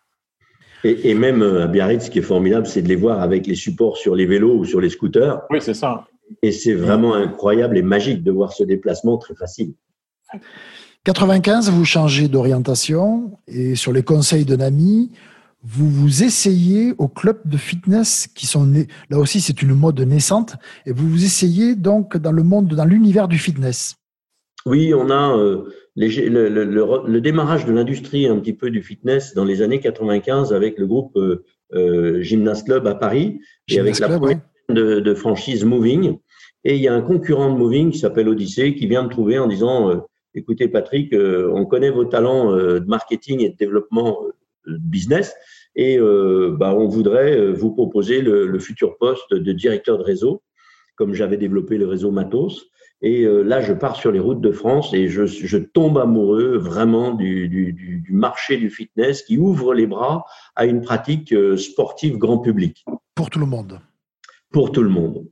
Et, 0.83 1.13
même 1.13 1.43
à 1.43 1.67
Biarritz, 1.67 2.05
ce 2.05 2.09
qui 2.09 2.19
est 2.19 2.23
formidable, 2.23 2.65
c'est 2.65 2.81
de 2.81 2.87
les 2.87 2.95
voir 2.95 3.21
avec 3.21 3.45
les 3.45 3.55
supports 3.55 3.97
sur 3.97 4.15
les 4.15 4.25
vélos 4.25 4.55
ou 4.55 4.65
sur 4.65 4.81
les 4.81 4.89
scooters. 4.89 5.41
Oui, 5.49 5.59
c'est 5.61 5.73
ça. 5.73 6.05
Et 6.41 6.51
c'est 6.51 6.73
vraiment 6.73 7.13
incroyable 7.13 7.77
et 7.77 7.81
magique 7.81 8.23
de 8.23 8.31
voir 8.31 8.53
ce 8.53 8.63
déplacement 8.63 9.17
très 9.17 9.35
facile. 9.35 9.73
95, 11.05 11.69
vous 11.71 11.85
changez 11.85 12.27
d'orientation 12.27 13.31
et 13.47 13.75
sur 13.75 13.93
les 13.93 14.03
conseils 14.03 14.45
d'un 14.45 14.59
ami, 14.59 15.11
vous 15.63 15.89
vous 15.89 16.23
essayez 16.23 16.93
au 16.97 17.07
club 17.07 17.37
de 17.45 17.57
fitness 17.57 18.27
qui 18.27 18.47
sont 18.47 18.65
nés. 18.65 18.87
Là 19.09 19.19
aussi, 19.19 19.41
c'est 19.41 19.61
une 19.61 19.73
mode 19.73 19.99
naissante 19.99 20.55
et 20.85 20.91
vous 20.91 21.07
vous 21.09 21.25
essayez 21.25 21.75
donc 21.75 22.15
dans 22.17 22.31
le 22.31 22.43
monde, 22.43 22.67
dans 22.67 22.85
l'univers 22.85 23.27
du 23.27 23.37
fitness. 23.37 23.95
Oui, 24.65 24.93
on 24.93 25.09
a 25.09 25.37
euh, 25.37 25.63
le, 25.95 27.19
démarrage 27.19 27.65
de 27.65 27.73
l'industrie 27.73 28.27
un 28.27 28.39
petit 28.39 28.53
peu 28.53 28.69
du 28.69 28.81
fitness 28.81 29.33
dans 29.33 29.45
les 29.45 29.61
années 29.61 29.79
95 29.79 30.53
avec 30.53 30.77
le 30.77 30.87
groupe 30.87 31.15
euh, 31.17 31.43
euh 31.73 32.21
Gymnast 32.21 32.65
Club 32.65 32.87
à 32.87 32.95
Paris 32.95 33.39
et 33.69 33.79
avec 33.79 33.99
la 33.99 34.07
première 34.09 34.39
de, 34.69 34.99
de, 34.99 35.13
franchise 35.13 35.65
Moving. 35.65 36.17
Et 36.63 36.75
il 36.75 36.81
y 36.81 36.87
a 36.87 36.93
un 36.93 37.01
concurrent 37.01 37.51
de 37.51 37.57
Moving 37.57 37.91
qui 37.91 37.99
s'appelle 37.99 38.27
Odyssey 38.27 38.75
qui 38.75 38.87
vient 38.87 39.03
me 39.03 39.09
trouver 39.09 39.39
en 39.39 39.47
disant 39.47 40.05
écoutez 40.35 40.67
Patrick, 40.67 41.15
on 41.15 41.65
connaît 41.65 41.89
vos 41.89 42.05
talents 42.05 42.51
de 42.51 42.85
marketing 42.85 43.41
et 43.41 43.49
de 43.49 43.55
développement 43.55 44.19
business, 44.67 45.33
et 45.75 45.97
euh, 45.97 46.55
bah, 46.57 46.73
on 46.73 46.87
voudrait 46.87 47.37
euh, 47.37 47.51
vous 47.51 47.71
proposer 47.71 48.21
le, 48.21 48.59
futur 48.59 48.97
poste 48.97 49.33
de 49.33 49.51
directeur 49.53 49.97
de 49.97 50.03
réseau, 50.03 50.43
comme 50.95 51.13
j'avais 51.13 51.37
développé 51.37 51.77
le 51.77 51.87
réseau 51.87 52.11
Matos. 52.11 52.65
Et 53.01 53.23
euh, 53.23 53.43
là, 53.43 53.61
je 53.61 53.71
pars 53.71 53.95
sur 53.95 54.11
les 54.11 54.19
routes 54.19 54.41
de 54.41 54.51
France 54.51 54.93
et 54.93 55.07
je, 55.07 55.25
je 55.25 55.57
tombe 55.57 55.97
amoureux 55.97 56.57
vraiment 56.57 57.13
du, 57.13 57.47
du, 57.47 57.71
du, 57.71 58.11
marché 58.11 58.57
du 58.57 58.69
fitness 58.69 59.21
qui 59.21 59.37
ouvre 59.37 59.73
les 59.73 59.87
bras 59.87 60.25
à 60.57 60.65
une 60.65 60.81
pratique 60.81 61.33
sportive 61.57 62.17
grand 62.17 62.39
public. 62.39 62.83
Pour 63.15 63.29
tout 63.29 63.39
le 63.39 63.45
monde. 63.45 63.79
Pour 64.51 64.73
tout 64.73 64.83
le 64.83 64.89
monde. 64.89 65.25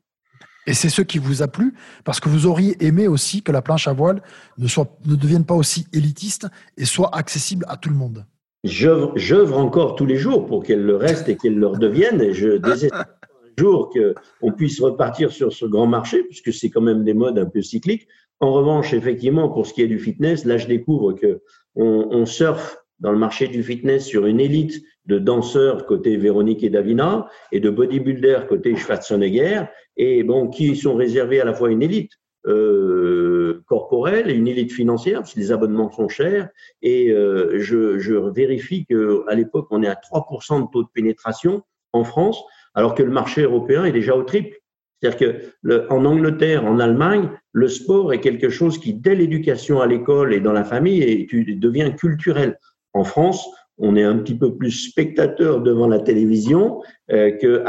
Et 0.66 0.74
c'est 0.74 0.90
ce 0.90 1.02
qui 1.02 1.18
vous 1.18 1.42
a 1.42 1.50
plu, 1.50 1.74
parce 2.06 2.22
que 2.22 2.30
vous 2.30 2.46
auriez 2.46 2.82
aimé 2.86 3.08
aussi 3.08 3.42
que 3.42 3.52
la 3.52 3.62
planche 3.62 3.88
à 3.90 3.94
voile 3.94 4.22
ne, 4.58 4.68
soit, 4.68 4.98
ne 5.06 5.16
devienne 5.16 5.46
pas 5.46 5.56
aussi 5.56 5.88
élitiste 5.92 6.48
et 6.78 6.86
soit 6.86 7.14
accessible 7.14 7.66
à 7.68 7.76
tout 7.76 7.90
le 7.90 7.96
monde. 7.96 8.26
J'œuvre 8.64 9.58
encore 9.58 9.96
tous 9.96 10.06
les 10.06 10.18
jours 10.18 10.46
pour 10.46 10.64
qu'elle 10.64 10.84
le 10.84 10.96
reste 10.96 11.30
et 11.30 11.38
qu'elle 11.38 11.58
le 11.58 11.68
redevienne. 11.68 12.22
Et 12.22 12.34
je 12.34 12.58
désespère 12.58 13.00
un 13.02 13.62
jour 13.62 13.92
qu'on 13.92 14.52
puisse 14.52 14.80
repartir 14.82 15.32
sur 15.32 15.54
ce 15.54 15.66
grand 15.66 15.88
marché, 15.88 16.24
puisque 16.24 16.54
c'est 16.54 16.70
quand 16.70 16.82
même 16.82 17.04
des 17.04 17.14
modes 17.14 17.40
un 17.40 17.46
peu 17.46 17.62
cycliques. 17.62 18.08
En 18.40 18.54
revanche, 18.54 18.94
effectivement, 18.94 19.50
pour 19.50 19.66
ce 19.66 19.74
qui 19.74 19.82
est 19.82 19.88
du 19.88 20.00
fitness, 20.00 20.46
là, 20.46 20.58
je 20.58 20.68
découvre 20.68 21.14
que 21.14 21.42
on, 21.76 22.08
on 22.12 22.26
surfe 22.26 22.78
dans 23.00 23.12
le 23.12 23.18
marché 23.18 23.48
du 23.48 23.64
fitness 23.64 24.06
sur 24.06 24.26
une 24.26 24.40
élite 24.40 24.84
de 25.06 25.20
danseurs 25.20 25.86
côté 25.86 26.18
Véronique 26.18 26.64
et 26.64 26.70
Davina 26.70 27.30
et 27.52 27.60
de 27.60 27.70
bodybuilders 27.70 28.48
côté 28.48 28.76
Schwarzenegger 28.76 29.64
et 29.96 30.24
bon 30.24 30.48
qui 30.48 30.76
sont 30.76 30.96
réservés 30.96 31.40
à 31.40 31.46
la 31.46 31.54
fois 31.54 31.72
une 31.72 31.84
élite 31.84 32.12
euh, 32.48 33.27
corporelle 33.54 34.30
et 34.30 34.34
une 34.34 34.48
élite 34.48 34.72
financière 34.72 35.20
parce 35.20 35.34
que 35.34 35.40
les 35.40 35.52
abonnements 35.52 35.92
sont 35.92 36.10
chers 36.10 36.50
et 36.82 37.10
euh, 37.12 37.60
je, 37.60 38.30
vérifie 38.30 38.86
que 38.86 39.24
à 39.28 39.36
l'époque 39.36 39.68
on 39.72 39.84
est 39.84 39.88
à 39.88 39.96
3% 39.96 40.66
de 40.66 40.72
taux 40.72 40.84
de 40.84 40.90
pénétration 40.94 41.64
en 41.94 42.04
France 42.04 42.44
alors 42.76 42.96
que 42.96 43.04
le 43.04 43.12
marché 43.12 43.42
européen 43.42 43.86
est 43.86 43.92
déjà 43.92 44.16
au 44.16 44.24
triple. 44.24 44.58
C'est-à-dire 45.02 45.20
que 45.20 45.42
le, 45.62 45.92
en 45.92 46.06
Angleterre, 46.06 46.66
en 46.66 46.80
Allemagne, 46.80 47.30
le 47.52 47.68
sport 47.68 48.14
est 48.14 48.20
quelque 48.20 48.50
chose 48.50 48.80
qui, 48.80 48.94
dès 48.94 49.16
l'éducation 49.16 49.80
à 49.80 49.88
l'école 49.88 50.34
et 50.34 50.40
dans 50.40 50.54
la 50.54 50.64
famille, 50.64 51.02
est, 51.04 51.32
devient 51.60 51.94
culturel. 51.98 52.58
En 52.94 53.04
France, 53.04 53.48
on 53.78 53.96
est 53.96 54.04
un 54.04 54.18
petit 54.18 54.36
peu 54.36 54.56
plus 54.56 54.72
spectateur 54.72 55.62
devant 55.62 55.88
la 55.88 56.00
télévision 56.00 56.82
euh, 57.12 57.32
que 57.32 57.64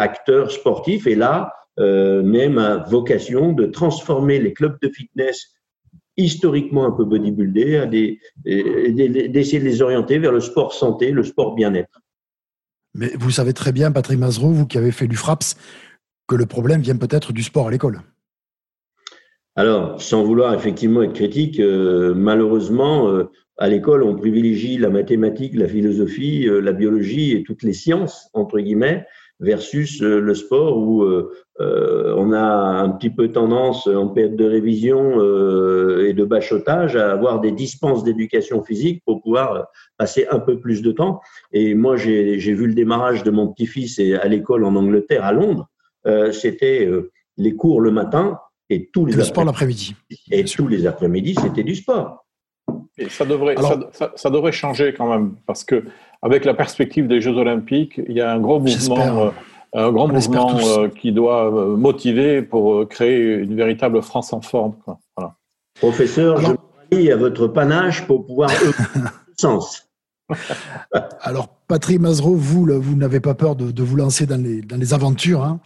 sportif. 0.48 1.06
Et 1.06 1.14
là, 1.14 1.52
euh, 1.78 2.22
même 2.22 2.58
à 2.58 2.78
vocation 2.78 3.52
de 3.52 3.66
transformer 3.66 4.40
les 4.40 4.52
clubs 4.52 4.78
de 4.82 4.88
fitness 4.88 5.54
historiquement 6.18 6.84
un 6.84 6.90
peu 6.90 7.04
bodybuildés, 7.04 7.76
à 7.76 7.86
des, 7.86 8.20
d'essayer 8.44 9.60
de 9.60 9.64
les 9.64 9.80
orienter 9.80 10.18
vers 10.18 10.32
le 10.32 10.40
sport 10.40 10.74
santé, 10.74 11.12
le 11.12 11.22
sport 11.22 11.54
bien-être. 11.54 12.02
Mais 12.94 13.12
vous 13.18 13.30
savez 13.30 13.54
très 13.54 13.72
bien, 13.72 13.92
Patrick 13.92 14.18
Mazerot, 14.18 14.50
vous 14.50 14.66
qui 14.66 14.76
avez 14.76 14.90
fait 14.90 15.06
du 15.06 15.16
FRAPS, 15.16 15.56
que 16.26 16.34
le 16.34 16.46
problème 16.46 16.80
vient 16.80 16.96
peut-être 16.96 17.32
du 17.32 17.42
sport 17.42 17.68
à 17.68 17.70
l'école. 17.70 18.02
Alors, 19.56 20.00
sans 20.00 20.22
vouloir 20.22 20.54
effectivement 20.54 21.02
être 21.02 21.14
critique, 21.14 21.58
euh, 21.58 22.14
malheureusement, 22.14 23.08
euh, 23.08 23.24
à 23.56 23.68
l'école, 23.68 24.04
on 24.04 24.14
privilégie 24.14 24.78
la 24.78 24.88
mathématique, 24.88 25.56
la 25.56 25.66
philosophie, 25.66 26.46
euh, 26.48 26.60
la 26.60 26.72
biologie 26.72 27.32
et 27.32 27.42
toutes 27.42 27.64
les 27.64 27.72
sciences, 27.72 28.28
entre 28.34 28.60
guillemets, 28.60 29.04
versus 29.40 30.00
le 30.00 30.34
sport 30.34 30.78
où 30.78 31.04
on 31.60 32.32
a 32.32 32.42
un 32.42 32.90
petit 32.90 33.10
peu 33.10 33.30
tendance 33.30 33.86
en 33.86 34.08
période 34.08 34.36
de 34.36 34.44
révision 34.44 35.12
et 36.00 36.12
de 36.12 36.24
bachotage 36.24 36.96
à 36.96 37.12
avoir 37.12 37.40
des 37.40 37.52
dispenses 37.52 38.04
d'éducation 38.04 38.62
physique 38.64 39.02
pour 39.04 39.22
pouvoir 39.22 39.66
passer 39.96 40.26
un 40.30 40.40
peu 40.40 40.58
plus 40.58 40.82
de 40.82 40.92
temps. 40.92 41.20
Et 41.52 41.74
moi, 41.74 41.96
j'ai 41.96 42.36
vu 42.36 42.66
le 42.66 42.74
démarrage 42.74 43.22
de 43.22 43.30
mon 43.30 43.48
petit-fils 43.48 44.00
à 44.20 44.26
l'école 44.26 44.64
en 44.64 44.74
Angleterre, 44.74 45.24
à 45.24 45.32
Londres. 45.32 45.68
C'était 46.32 46.88
les 47.36 47.54
cours 47.54 47.80
le 47.80 47.90
matin, 47.90 48.38
et 48.70 48.90
tous 48.92 49.06
les 49.06 49.14
le 49.14 49.24
sport 49.24 49.44
l'après-midi. 49.44 49.94
Et 50.30 50.44
tous 50.44 50.68
les 50.68 50.86
après-midi, 50.86 51.34
c'était 51.40 51.62
du 51.62 51.74
sport. 51.74 52.26
Et 52.98 53.08
ça 53.08 53.24
devrait, 53.24 53.54
ça, 54.16 54.30
devrait 54.30 54.52
changer 54.52 54.92
quand 54.92 55.08
même, 55.08 55.36
parce 55.46 55.64
que 55.64 55.84
avec 56.22 56.44
la 56.44 56.54
perspective 56.54 57.06
des 57.06 57.20
Jeux 57.20 57.36
Olympiques, 57.36 58.00
il 58.08 58.14
y 58.14 58.20
a 58.20 58.32
un 58.32 58.40
gros 58.40 58.60
mouvement, 58.60 59.26
euh, 59.26 59.30
un 59.74 59.92
grand 59.92 60.08
mouvement 60.08 60.58
euh, 60.58 60.88
qui 60.88 61.12
doit 61.12 61.52
euh, 61.52 61.76
motiver 61.76 62.42
pour 62.42 62.88
créer 62.88 63.34
une 63.34 63.54
véritable 63.54 64.02
France 64.02 64.32
en 64.32 64.40
forme. 64.40 64.74
Voilà. 65.16 65.34
Professeur, 65.80 66.40
je 66.40 66.46
je 66.90 67.12
à 67.12 67.16
votre 67.16 67.46
panache 67.48 68.06
pour 68.06 68.26
pouvoir 68.26 68.50
sens. 69.36 69.88
Alors, 71.20 71.48
Patrick 71.68 72.00
Mazreau, 72.00 72.34
vous, 72.34 72.66
vous 72.80 72.96
n'avez 72.96 73.20
pas 73.20 73.34
peur 73.34 73.56
de, 73.56 73.82
vous 73.82 73.96
lancer 73.96 74.26
dans 74.26 74.40
les, 74.42 74.60
dans 74.60 74.76
les 74.76 74.94
aventures 74.94 75.42
hein, 75.42 75.60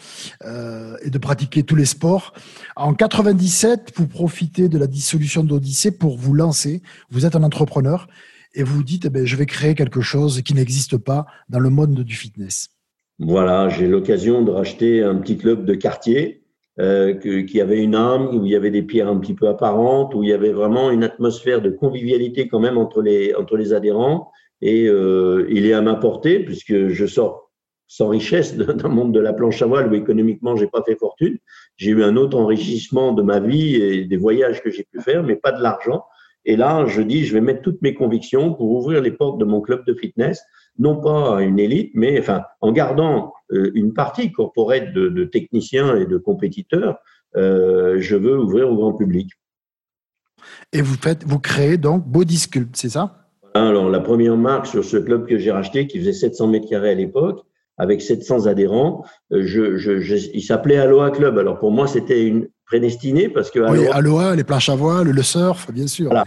euh, 0.45 0.97
et 1.03 1.11
de 1.11 1.19
pratiquer 1.19 1.63
tous 1.63 1.77
les 1.77 1.85
sports. 1.85 2.33
En 2.77 2.95
97, 2.95 3.93
vous 3.97 4.07
profitez 4.07 4.69
de 4.69 4.79
la 4.79 4.87
dissolution 4.87 5.45
d'Odyssée 5.45 5.91
pour 5.91 6.17
vous 6.17 6.35
lancer. 6.35 6.83
Vous 7.11 7.27
êtes 7.27 7.37
un 7.37 7.43
entrepreneur 7.43 8.07
et 8.55 8.63
vous 8.63 8.83
dites, 8.83 9.07
eh 9.07 9.11
ben, 9.11 9.27
je 9.27 9.37
vais 9.37 9.47
créer 9.47 9.75
quelque 9.75 10.01
chose 10.01 10.43
qui 10.43 10.55
n'existe 10.55 10.97
pas 10.97 11.27
dans 11.49 11.61
le 11.61 11.71
monde 11.71 12.01
du 12.01 12.15
fitness. 12.15 12.69
Voilà, 13.19 13.69
j'ai 13.69 13.87
l'occasion 13.87 14.43
de 14.43 14.51
racheter 14.51 15.03
un 15.03 15.17
petit 15.17 15.37
club 15.37 15.65
de 15.65 15.75
quartier 15.75 16.43
euh, 16.81 17.15
qui 17.45 17.61
avait 17.61 17.83
une 17.83 17.95
âme, 17.95 18.29
où 18.35 18.45
il 18.47 18.53
y 18.53 18.57
avait 18.57 18.71
des 18.71 18.83
pierres 18.83 19.09
un 19.09 19.19
petit 19.19 19.35
peu 19.35 19.49
apparentes, 19.49 20.15
où 20.15 20.23
il 20.23 20.31
y 20.31 20.33
avait 20.33 20.53
vraiment 20.53 20.91
une 20.91 21.05
atmosphère 21.05 21.61
de 21.61 21.71
convivialité 21.71 22.49
quand 22.49 22.61
même 22.61 22.79
entre 22.79 23.03
les, 23.03 23.35
entre 23.35 23.57
les 23.57 23.73
adhérents 23.73 24.31
et 24.63 24.87
euh, 24.87 25.47
il 25.51 25.67
est 25.67 25.73
à 25.75 25.83
ma 25.83 25.97
portée 25.97 26.39
puisque 26.39 26.89
je 26.89 27.07
sors 27.07 27.51
sans 27.89 28.09
richesse 28.09 28.57
d'un 28.57 28.89
monde 28.89 29.13
de 29.13 29.21
la 29.21 29.35
planche 29.35 29.61
à 29.61 29.67
voile 29.67 29.93
où 29.93 29.95
économiquement 29.95 30.57
j'ai 30.57 30.69
pas 30.69 30.83
fait 30.83 30.97
fortune. 30.97 31.37
J'ai 31.77 31.91
eu 31.91 32.03
un 32.03 32.17
autre 32.17 32.39
enrichissement 32.39 33.13
de 33.13 33.23
ma 33.23 33.41
vie 33.41 33.75
et 33.75 34.05
des 34.05 34.17
voyages 34.17 34.63
que 34.63 34.71
j'ai 34.71 34.85
pu 34.85 35.01
faire, 35.01 35.25
mais 35.25 35.37
pas 35.37 35.53
de 35.53 35.63
l'argent. 35.63 36.05
Et 36.45 36.57
là, 36.57 36.87
je 36.87 37.03
dis, 37.03 37.25
je 37.25 37.35
vais 37.35 37.41
mettre 37.41 37.63
toutes 37.63 37.83
mes 37.83 37.95
convictions 37.95 38.53
pour 38.55 38.71
ouvrir 38.71 39.01
les 39.01 39.13
portes 39.13 39.39
de 39.39 39.45
mon 39.45 39.61
club 39.61 39.85
de 39.87 39.95
fitness, 39.95 40.43
non 40.79 41.01
pas 41.01 41.39
à 41.39 41.43
une 41.43 41.59
élite, 41.59 41.93
mais 41.95 42.19
enfin 42.19 42.43
en 42.61 42.73
gardant 42.73 43.33
euh, 43.53 43.71
une 43.75 43.93
partie 43.93 44.33
corporate 44.33 44.93
de, 44.93 45.09
de, 45.09 45.25
techniciens 45.25 45.97
et 45.97 46.07
de 46.07 46.17
compétiteurs. 46.17 46.99
Euh, 47.37 47.97
je 48.01 48.17
veux 48.17 48.39
ouvrir 48.39 48.71
au 48.71 48.77
grand 48.77 48.93
public. 48.93 49.31
Et 50.73 50.83
vous 50.83 50.97
faites, 50.97 51.25
vous 51.25 51.39
créez 51.39 51.77
donc 51.77 52.05
Body 52.07 52.37
Sculpt, 52.37 52.77
c'est 52.77 52.89
ça? 52.89 53.29
Alors, 53.55 53.91
la 53.91 54.01
première 54.01 54.37
marque 54.37 54.67
sur 54.67 54.85
ce 54.85 54.97
club 54.97 55.27
que 55.27 55.39
j'ai 55.39 55.51
racheté, 55.51 55.87
qui 55.87 55.99
faisait 55.99 56.13
700 56.13 56.49
mètres 56.49 56.69
carrés 56.69 56.91
à 56.91 56.95
l'époque, 56.95 57.45
avec 57.77 58.01
700 58.01 58.47
adhérents, 58.47 59.05
euh, 59.33 59.43
je, 59.45 59.77
je, 59.77 60.15
il 60.33 60.43
s'appelait 60.43 60.79
Aloha 60.79 61.11
Club. 61.11 61.39
Alors, 61.39 61.59
pour 61.59 61.71
moi, 61.71 61.87
c'était 61.87 62.27
une 62.27 62.49
prédestinée 62.73 63.29
parce 63.29 63.51
que 63.51 63.61
oui, 63.61 63.87
Aloha, 63.93 64.35
les 64.35 64.45
planches 64.45 64.69
à 64.69 64.75
voile, 64.75 65.11
le 65.11 65.23
surf, 65.23 65.71
bien 65.71 65.87
sûr. 65.87 66.07
Voilà. 66.07 66.25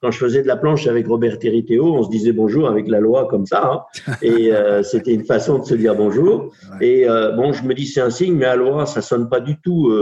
Quand 0.00 0.12
je 0.12 0.18
faisais 0.18 0.42
de 0.42 0.46
la 0.46 0.56
planche 0.56 0.86
avec 0.86 1.08
Robert 1.08 1.40
Territeo, 1.40 1.96
on 1.96 2.04
se 2.04 2.08
disait 2.08 2.30
bonjour 2.30 2.68
avec 2.68 2.86
la 2.86 3.00
loi 3.00 3.26
comme 3.26 3.46
ça. 3.46 3.68
Hein. 4.06 4.14
et 4.22 4.52
euh, 4.52 4.84
c'était 4.84 5.12
une 5.12 5.24
façon 5.24 5.58
de 5.58 5.64
se 5.64 5.74
dire 5.74 5.96
bonjour. 5.96 6.52
Et 6.80 7.08
euh, 7.08 7.32
bon, 7.32 7.52
je 7.52 7.64
me 7.64 7.74
dis 7.74 7.86
c'est 7.86 8.00
un 8.00 8.10
signe, 8.10 8.36
mais 8.36 8.44
Aloha, 8.44 8.86
ça 8.86 9.02
sonne 9.02 9.28
pas 9.28 9.40
du 9.40 9.60
tout 9.60 9.92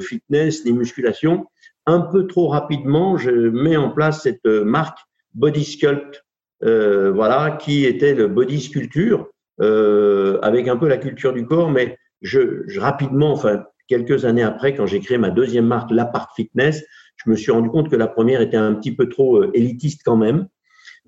fitness 0.00 0.64
ni 0.66 0.72
musculation. 0.72 1.46
Un 1.86 2.00
peu 2.00 2.26
trop 2.26 2.48
rapidement, 2.48 3.16
je 3.16 3.30
mets 3.30 3.78
en 3.78 3.90
place 3.90 4.22
cette 4.22 4.44
marque 4.44 4.98
Body 5.34 5.64
Sculpt, 5.64 6.22
euh, 6.64 7.12
voilà, 7.12 7.56
qui 7.60 7.84
était 7.84 8.14
le 8.14 8.26
body 8.26 8.60
sculpture, 8.60 9.28
euh, 9.60 10.38
avec 10.42 10.66
un 10.66 10.76
peu 10.76 10.88
la 10.88 10.96
culture 10.96 11.32
du 11.32 11.46
corps, 11.46 11.70
mais 11.70 11.96
je, 12.20 12.64
je, 12.66 12.80
rapidement, 12.80 13.32
enfin 13.32 13.62
quelques 13.88 14.24
années 14.24 14.42
après, 14.42 14.74
quand 14.74 14.86
j'ai 14.86 15.00
créé 15.00 15.18
ma 15.18 15.30
deuxième 15.30 15.66
marque, 15.66 15.90
l'Apart 15.90 16.32
Fitness, 16.36 16.84
je 17.16 17.30
me 17.30 17.36
suis 17.36 17.50
rendu 17.50 17.68
compte 17.68 17.90
que 17.90 17.96
la 17.96 18.06
première 18.06 18.40
était 18.40 18.56
un 18.56 18.74
petit 18.74 18.94
peu 18.94 19.08
trop 19.08 19.38
euh, 19.38 19.50
élitiste 19.54 20.02
quand 20.04 20.16
même, 20.16 20.46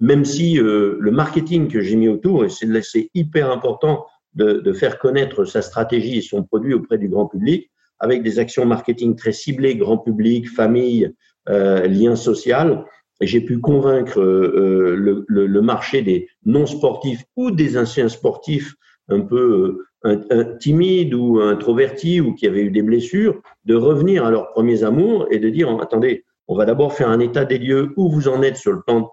même 0.01 0.25
si 0.25 0.59
euh, 0.59 0.97
le 0.99 1.11
marketing 1.11 1.69
que 1.69 1.81
j'ai 1.81 1.97
mis 1.97 2.09
autour, 2.09 2.45
et 2.45 2.49
c'est 2.49 3.11
hyper 3.15 3.51
important 3.51 4.07
de, 4.35 4.55
de, 4.55 4.73
faire 4.73 4.99
connaître 4.99 5.45
sa 5.45 5.61
stratégie 5.61 6.19
et 6.19 6.23
son 6.23 6.43
produit 6.43 6.75
auprès 6.75 6.99
du 6.99 7.09
grand 7.09 7.27
public, 7.27 7.71
avec 7.99 8.23
des 8.23 8.39
actions 8.39 8.65
marketing 8.65 9.15
très 9.15 9.33
ciblées, 9.33 9.77
grand 9.77 9.99
public, 9.99 10.49
famille, 10.49 11.13
euh, 11.49 11.87
lien 11.87 12.17
social, 12.17 12.85
j'ai 13.21 13.41
pu 13.41 13.61
convaincre 13.61 14.21
euh, 14.21 14.95
le, 14.97 15.25
le, 15.29 15.47
le, 15.47 15.63
marché 15.63 16.03
des 16.03 16.29
non-sportifs 16.47 17.23
ou 17.37 17.51
des 17.51 17.77
anciens 17.77 18.09
sportifs 18.09 18.75
un 19.09 19.21
peu 19.21 19.85
euh, 20.07 20.57
timides 20.59 21.15
ou 21.15 21.41
introvertis 21.41 22.21
ou 22.21 22.35
qui 22.35 22.47
avaient 22.47 22.63
eu 22.63 22.71
des 22.71 22.83
blessures 22.83 23.41
de 23.65 23.75
revenir 23.75 24.25
à 24.25 24.31
leurs 24.31 24.49
premiers 24.49 24.83
amours 24.83 25.27
et 25.31 25.39
de 25.39 25.49
dire 25.51 25.69
attendez, 25.81 26.25
on 26.49 26.57
va 26.57 26.65
d'abord 26.65 26.95
faire 26.95 27.09
un 27.09 27.21
état 27.21 27.45
des 27.45 27.59
lieux 27.59 27.93
où 27.97 28.11
vous 28.11 28.29
en 28.29 28.43
êtes 28.43 28.57
sur 28.57 28.73
le 28.73 28.81
plan 28.83 29.11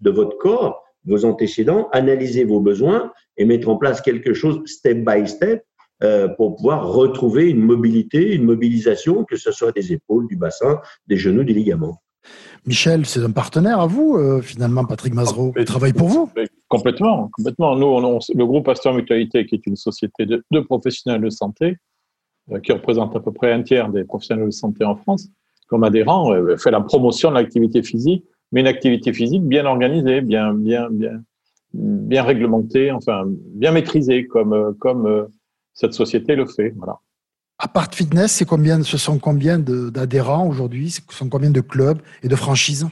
de 0.00 0.10
votre 0.10 0.36
corps, 0.38 0.82
vos 1.06 1.24
antécédents, 1.24 1.88
analyser 1.92 2.44
vos 2.44 2.60
besoins 2.60 3.12
et 3.36 3.44
mettre 3.44 3.68
en 3.68 3.76
place 3.76 4.00
quelque 4.00 4.34
chose 4.34 4.60
step 4.66 4.98
by 5.04 5.26
step 5.26 5.64
euh, 6.02 6.28
pour 6.28 6.56
pouvoir 6.56 6.88
retrouver 6.88 7.48
une 7.48 7.60
mobilité, 7.60 8.34
une 8.34 8.44
mobilisation, 8.44 9.24
que 9.24 9.36
ce 9.36 9.52
soit 9.52 9.72
des 9.72 9.92
épaules, 9.92 10.26
du 10.26 10.36
bassin, 10.36 10.80
des 11.06 11.16
genoux, 11.16 11.44
des 11.44 11.54
ligaments. 11.54 12.02
Michel, 12.66 13.06
c'est 13.06 13.20
un 13.20 13.30
partenaire 13.30 13.80
à 13.80 13.86
vous, 13.86 14.16
euh, 14.16 14.40
finalement, 14.40 14.84
Patrick 14.84 15.14
Mazreau. 15.14 15.52
Il 15.56 15.64
travaille 15.64 15.92
pour 15.92 16.08
vous 16.08 16.30
Complètement, 16.76 17.28
complètement. 17.32 17.76
Nous, 17.76 18.20
le 18.34 18.46
groupe 18.46 18.66
Pasteur 18.66 18.94
Mutualité, 18.94 19.46
qui 19.46 19.54
est 19.54 19.66
une 19.66 19.76
société 19.76 20.26
de, 20.26 20.60
professionnels 20.60 21.20
de 21.20 21.30
santé, 21.30 21.76
euh, 22.52 22.60
qui 22.60 22.72
représente 22.72 23.14
à 23.16 23.20
peu 23.20 23.32
près 23.32 23.52
un 23.52 23.62
tiers 23.62 23.88
des 23.90 24.04
professionnels 24.04 24.46
de 24.46 24.50
santé 24.50 24.84
en 24.84 24.96
France, 24.96 25.28
comme 25.68 25.84
adhérent, 25.84 26.32
euh, 26.32 26.56
fait 26.56 26.70
la 26.70 26.80
promotion 26.80 27.30
de 27.30 27.34
l'activité 27.34 27.82
physique, 27.82 28.24
mais 28.52 28.60
une 28.60 28.66
activité 28.66 29.12
physique 29.12 29.42
bien 29.42 29.64
organisée, 29.66 30.20
bien, 30.20 30.52
bien, 30.54 30.88
bien, 30.90 31.22
bien 31.72 32.22
réglementée, 32.22 32.90
enfin, 32.92 33.24
bien 33.26 33.72
maîtrisée, 33.72 34.26
comme, 34.26 34.74
comme 34.78 35.28
cette 35.72 35.94
société 35.94 36.36
le 36.36 36.46
fait. 36.46 36.72
Voilà. 36.76 36.98
Apart 37.58 37.94
Fitness, 37.94 38.32
c'est 38.32 38.44
combien, 38.44 38.82
ce 38.82 38.98
sont 38.98 39.18
combien 39.18 39.58
d'adhérents 39.58 40.46
aujourd'hui? 40.46 40.90
Ce 40.90 41.00
sont 41.10 41.28
combien 41.28 41.50
de 41.50 41.60
clubs 41.60 42.00
et 42.22 42.28
de 42.28 42.36
franchises? 42.36 42.86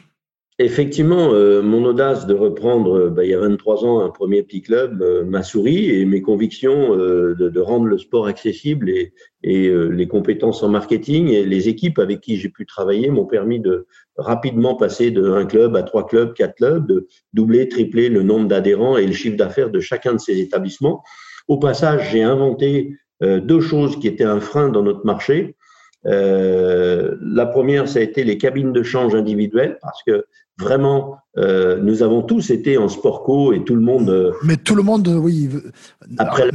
Effectivement, 0.59 1.33
euh, 1.33 1.63
mon 1.63 1.83
audace 1.85 2.27
de 2.27 2.35
reprendre 2.35 2.99
euh, 2.99 3.11
bah, 3.11 3.25
il 3.25 3.31
y 3.31 3.35
a 3.35 3.39
23 3.39 3.87
ans 3.87 4.01
un 4.01 4.11
premier 4.11 4.43
petit 4.43 4.61
club 4.61 5.01
euh, 5.01 5.25
m'a 5.25 5.43
souri 5.43 5.91
et 5.91 6.05
mes 6.05 6.21
convictions 6.21 6.95
de, 6.95 7.61
rendre 7.61 7.87
le 7.87 7.97
sport 7.97 8.27
accessible 8.27 8.91
et, 8.91 9.15
et 9.43 9.71
les 9.71 10.09
compétences 10.09 10.63
en 10.63 10.69
marketing 10.69 11.29
et 11.29 11.45
les 11.45 11.69
équipes 11.69 11.99
avec 12.01 12.21
qui 12.21 12.37
j'ai 12.37 12.49
pu 12.49 12.67
travailler 12.67 13.09
m'ont 13.09 13.25
permis 13.25 13.61
de 13.61 13.87
rapidement 14.17 14.75
passer 14.75 15.11
de 15.11 15.31
un 15.31 15.47
club 15.47 15.77
à 15.77 15.85
trois 15.85 16.07
clubs, 16.07 16.35
quatre 16.35 16.57
clubs, 16.57 16.87
de 16.87 17.07
doubler, 17.33 17.69
tripler 17.69 18.09
le 18.09 18.23
nombre 18.23 18.49
d'adhérents 18.49 18.97
et 18.97 19.07
le 19.07 19.13
chiffre 19.13 19.37
d'affaires 19.37 19.71
de 19.71 19.81
chacun 19.81 20.15
de 20.15 20.19
ces 20.19 20.41
établissements. 20.41 21.05
Au 21.47 21.59
passage, 21.59 22.11
j'ai 22.11 22.23
inventé 22.23 22.97
deux 23.21 23.61
choses 23.61 23.99
qui 24.01 24.09
étaient 24.09 24.25
un 24.25 24.41
frein 24.41 24.71
dans 24.71 24.83
notre 24.83 25.07
marché. 25.07 25.55
Euh, 26.07 27.17
la 27.23 27.47
première, 27.47 27.89
ça 27.89 27.99
a 27.99 28.03
été 28.03 28.25
les 28.25 28.39
cabines 28.39 28.73
de 28.73 28.83
change 28.83 29.15
individuelles, 29.15 29.79
parce 29.83 30.03
que 30.03 30.27
vraiment, 30.59 31.19
euh, 31.39 31.79
nous 31.81 32.03
avons 32.03 32.23
tous 32.23 32.51
été 32.51 32.79
en 32.79 32.89
sport 32.89 33.23
co 33.23 33.53
et 33.53 33.65
tout 33.65 33.75
le 33.75 33.81
monde. 33.81 34.35
Mais 34.45 34.57
tout 34.57 34.75
le 34.75 34.83
monde, 34.83 35.09
oui. 35.09 35.49
Après, 36.19 36.51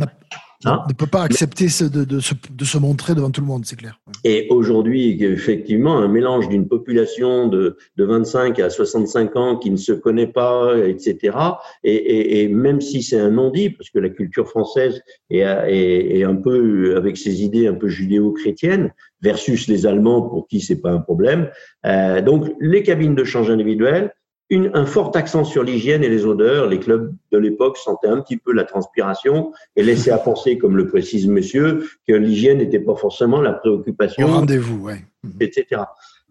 Hein 0.66 0.84
ne 0.88 0.94
peut 0.94 1.06
pas 1.06 1.22
accepter 1.22 1.66
de, 1.66 2.04
de, 2.04 2.20
se, 2.20 2.34
de, 2.50 2.66
se, 2.66 2.78
montrer 2.80 3.14
devant 3.14 3.30
tout 3.30 3.42
le 3.42 3.48
monde, 3.48 3.64
c'est 3.66 3.76
clair. 3.76 4.00
Et 4.24 4.48
aujourd'hui, 4.50 5.24
effectivement, 5.24 5.98
un 5.98 6.08
mélange 6.08 6.50
d'une 6.50 6.68
population 6.68 7.48
de, 7.48 7.78
de 7.96 8.04
25 8.04 8.60
à 8.60 8.72
65 8.72 9.36
ans 9.36 9.58
qui 9.58 9.70
ne 9.70 9.78
se 9.78 9.92
connaît 9.92 10.28
pas, 10.28 10.76
etc. 10.80 11.38
Et, 11.84 11.94
et, 11.94 12.42
et 12.42 12.48
même 12.48 12.82
si 12.82 13.04
c'est 13.04 13.20
un 13.20 13.30
non-dit, 13.30 13.70
parce 13.70 13.92
que 13.92 14.00
la 14.00 14.10
culture 14.10 14.50
française 14.50 15.02
est, 15.30 15.42
est, 15.42 16.20
est, 16.20 16.24
un 16.24 16.36
peu 16.36 16.96
avec 16.98 17.18
ses 17.18 17.44
idées 17.44 17.68
un 17.68 17.76
peu 17.76 17.88
judéo-chrétiennes 17.88 18.92
versus 19.22 19.68
les 19.68 19.86
Allemands 19.86 20.24
pour 20.24 20.48
qui 20.48 20.60
c'est 20.60 20.82
pas 20.82 20.92
un 20.92 21.00
problème. 21.00 21.50
Euh, 21.86 22.22
donc 22.22 22.52
les 22.60 22.82
cabines 22.82 23.16
de 23.16 23.24
change 23.24 23.52
individuelles, 23.52 24.12
une, 24.50 24.72
un 24.74 24.86
fort 24.86 25.16
accent 25.16 25.44
sur 25.44 25.64
l'hygiène 25.64 26.04
et 26.04 26.10
les 26.10 26.26
odeurs. 26.26 26.68
Les 26.68 26.80
clubs 26.80 27.14
de 27.32 27.38
l'époque 27.38 27.78
sentaient 27.78 28.08
un 28.08 28.22
petit 28.22 28.38
peu 28.38 28.54
la 28.54 28.64
transpiration 28.64 29.52
et 29.76 29.84
laissaient 29.84 30.12
à 30.12 30.18
penser, 30.18 30.58
comme 30.58 30.78
le 30.78 30.88
précise 30.88 31.28
monsieur, 31.28 31.90
que 32.08 32.14
l'hygiène 32.14 32.60
n'était 32.60 32.80
pas 32.80 32.96
forcément 32.96 33.42
la 33.42 33.54
préoccupation. 33.54 34.28
rendez-vous, 34.28 34.86
ouais. 34.86 35.04
Etc. 35.40 35.82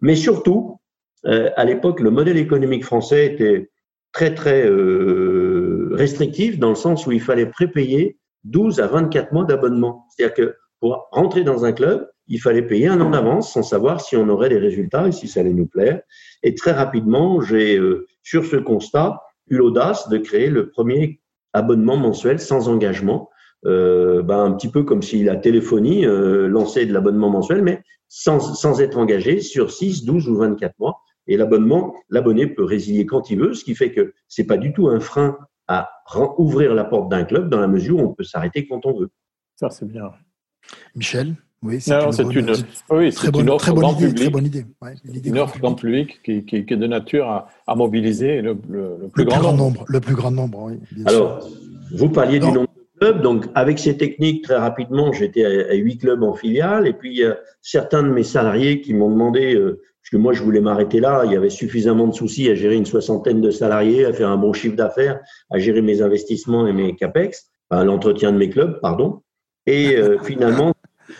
Mais 0.01 0.15
surtout, 0.15 0.79
euh, 1.25 1.49
à 1.55 1.65
l'époque, 1.65 1.99
le 1.99 2.09
modèle 2.09 2.37
économique 2.37 2.85
français 2.85 3.25
était 3.27 3.69
très, 4.11 4.33
très 4.33 4.65
euh, 4.65 5.89
restrictif 5.93 6.57
dans 6.57 6.69
le 6.69 6.75
sens 6.75 7.05
où 7.05 7.11
il 7.11 7.21
fallait 7.21 7.45
prépayer 7.45 8.17
12 8.45 8.79
à 8.79 8.87
24 8.87 9.31
mois 9.31 9.45
d'abonnement. 9.45 10.07
C'est-à-dire 10.09 10.35
que 10.35 10.55
pour 10.79 11.07
rentrer 11.11 11.43
dans 11.43 11.65
un 11.65 11.71
club, 11.71 12.09
il 12.27 12.39
fallait 12.39 12.61
payer 12.61 12.87
un 12.87 12.99
an 13.01 13.09
d'avance 13.09 13.53
sans 13.53 13.63
savoir 13.63 14.01
si 14.01 14.15
on 14.17 14.27
aurait 14.29 14.49
des 14.49 14.57
résultats 14.57 15.07
et 15.07 15.11
si 15.11 15.27
ça 15.27 15.39
allait 15.39 15.53
nous 15.53 15.67
plaire. 15.67 16.01
Et 16.43 16.55
très 16.55 16.71
rapidement, 16.71 17.41
j'ai, 17.41 17.77
euh, 17.77 18.07
sur 18.21 18.45
ce 18.45 18.57
constat, 18.57 19.21
eu 19.49 19.57
l'audace 19.57 20.09
de 20.09 20.17
créer 20.17 20.49
le 20.49 20.69
premier 20.69 21.21
abonnement 21.53 21.97
mensuel 21.97 22.39
sans 22.39 22.67
engagement. 22.67 23.29
Euh, 23.65 24.21
ben, 24.21 24.43
un 24.43 24.51
petit 24.51 24.69
peu 24.69 24.83
comme 24.83 25.01
si 25.01 25.23
la 25.23 25.35
téléphonie 25.35 26.05
euh, 26.05 26.47
lançait 26.47 26.85
de 26.85 26.93
l'abonnement 26.93 27.29
mensuel, 27.29 27.63
mais 27.63 27.81
sans, 28.07 28.39
sans 28.39 28.81
être 28.81 28.97
engagé 28.97 29.41
sur 29.41 29.71
6, 29.71 30.05
12 30.05 30.29
ou 30.29 30.35
24 30.35 30.77
mois. 30.79 30.99
Et 31.27 31.37
l'abonnement, 31.37 31.95
l'abonné 32.09 32.47
peut 32.47 32.63
résilier 32.63 33.05
quand 33.05 33.29
il 33.29 33.39
veut, 33.39 33.53
ce 33.53 33.63
qui 33.63 33.75
fait 33.75 33.91
que 33.91 34.13
c'est 34.27 34.45
pas 34.45 34.57
du 34.57 34.73
tout 34.73 34.87
un 34.87 34.99
frein 34.99 35.37
à 35.67 35.89
ouvrir 36.37 36.73
la 36.73 36.85
porte 36.85 37.09
d'un 37.09 37.25
club 37.25 37.49
dans 37.49 37.59
la 37.59 37.67
mesure 37.67 37.97
où 37.97 38.01
on 38.01 38.13
peut 38.13 38.23
s'arrêter 38.23 38.67
quand 38.67 38.85
on 38.85 38.97
veut. 38.97 39.09
Ça, 39.55 39.69
c'est 39.69 39.87
bien. 39.87 40.11
Michel 40.95 41.35
oui, 41.63 41.81
c'est 41.81 41.91
une, 41.91 42.53
oui, 42.91 43.11
très, 43.11 43.31
bonne, 43.31 43.49
offre 43.49 43.65
très 43.65 43.71
bonne 43.73 43.89
idée, 43.89 44.07
public, 44.07 44.15
très 44.15 44.29
bonne 44.29 44.45
idée. 44.45 44.65
Ouais, 44.79 44.93
une 45.25 45.39
offre 45.39 45.57
grand 45.57 45.73
public 45.73 46.21
qui, 46.23 46.45
qui, 46.45 46.65
qui, 46.65 46.73
est 46.73 46.77
de 46.77 46.85
nature 46.85 47.27
à, 47.27 47.47
à 47.65 47.73
mobiliser 47.73 48.43
le, 48.43 48.55
le, 48.69 48.97
le, 49.01 49.07
plus, 49.07 49.25
grand, 49.25 49.39
grand 49.39 49.51
nombre. 49.53 49.79
nombre. 49.79 49.85
Le 49.87 49.99
plus 49.99 50.13
grand 50.13 50.29
nombre, 50.29 50.59
oui. 50.65 50.73
Bien 50.91 51.05
Alors, 51.07 51.41
sûr. 51.41 51.57
vous 51.95 52.09
parliez 52.09 52.39
non. 52.39 52.47
du 52.47 52.53
nombre 52.53 52.67
de 52.67 52.99
clubs. 52.99 53.21
Donc, 53.23 53.45
avec 53.55 53.79
ces 53.79 53.97
techniques, 53.97 54.43
très 54.43 54.57
rapidement, 54.57 55.11
j'étais 55.11 55.45
à 55.45 55.73
huit 55.73 55.97
clubs 55.97 56.21
en 56.21 56.35
filiale. 56.35 56.85
Et 56.87 56.93
puis, 56.93 57.09
il 57.09 57.17
y 57.17 57.25
a 57.25 57.37
certains 57.63 58.03
de 58.03 58.09
mes 58.09 58.23
salariés 58.23 58.81
qui 58.81 58.93
m'ont 58.93 59.09
demandé, 59.09 59.55
euh, 59.55 59.81
parce 60.03 60.11
que 60.11 60.17
moi, 60.17 60.33
je 60.33 60.43
voulais 60.43 60.61
m'arrêter 60.61 60.99
là. 60.99 61.23
Il 61.25 61.31
y 61.31 61.35
avait 61.35 61.49
suffisamment 61.49 62.05
de 62.05 62.13
soucis 62.13 62.47
à 62.51 62.55
gérer 62.55 62.75
une 62.75 62.85
soixantaine 62.85 63.41
de 63.41 63.49
salariés, 63.49 64.05
à 64.05 64.13
faire 64.13 64.29
un 64.29 64.37
bon 64.37 64.53
chiffre 64.53 64.75
d'affaires, 64.75 65.21
à 65.49 65.57
gérer 65.57 65.81
mes 65.81 66.03
investissements 66.03 66.67
et 66.67 66.71
mes 66.73 66.95
capex, 66.95 67.49
enfin, 67.71 67.83
l'entretien 67.83 68.31
de 68.31 68.37
mes 68.37 68.51
clubs, 68.51 68.79
pardon. 68.79 69.23
Et 69.67 69.95
euh, 69.97 70.17
finalement, 70.19 70.73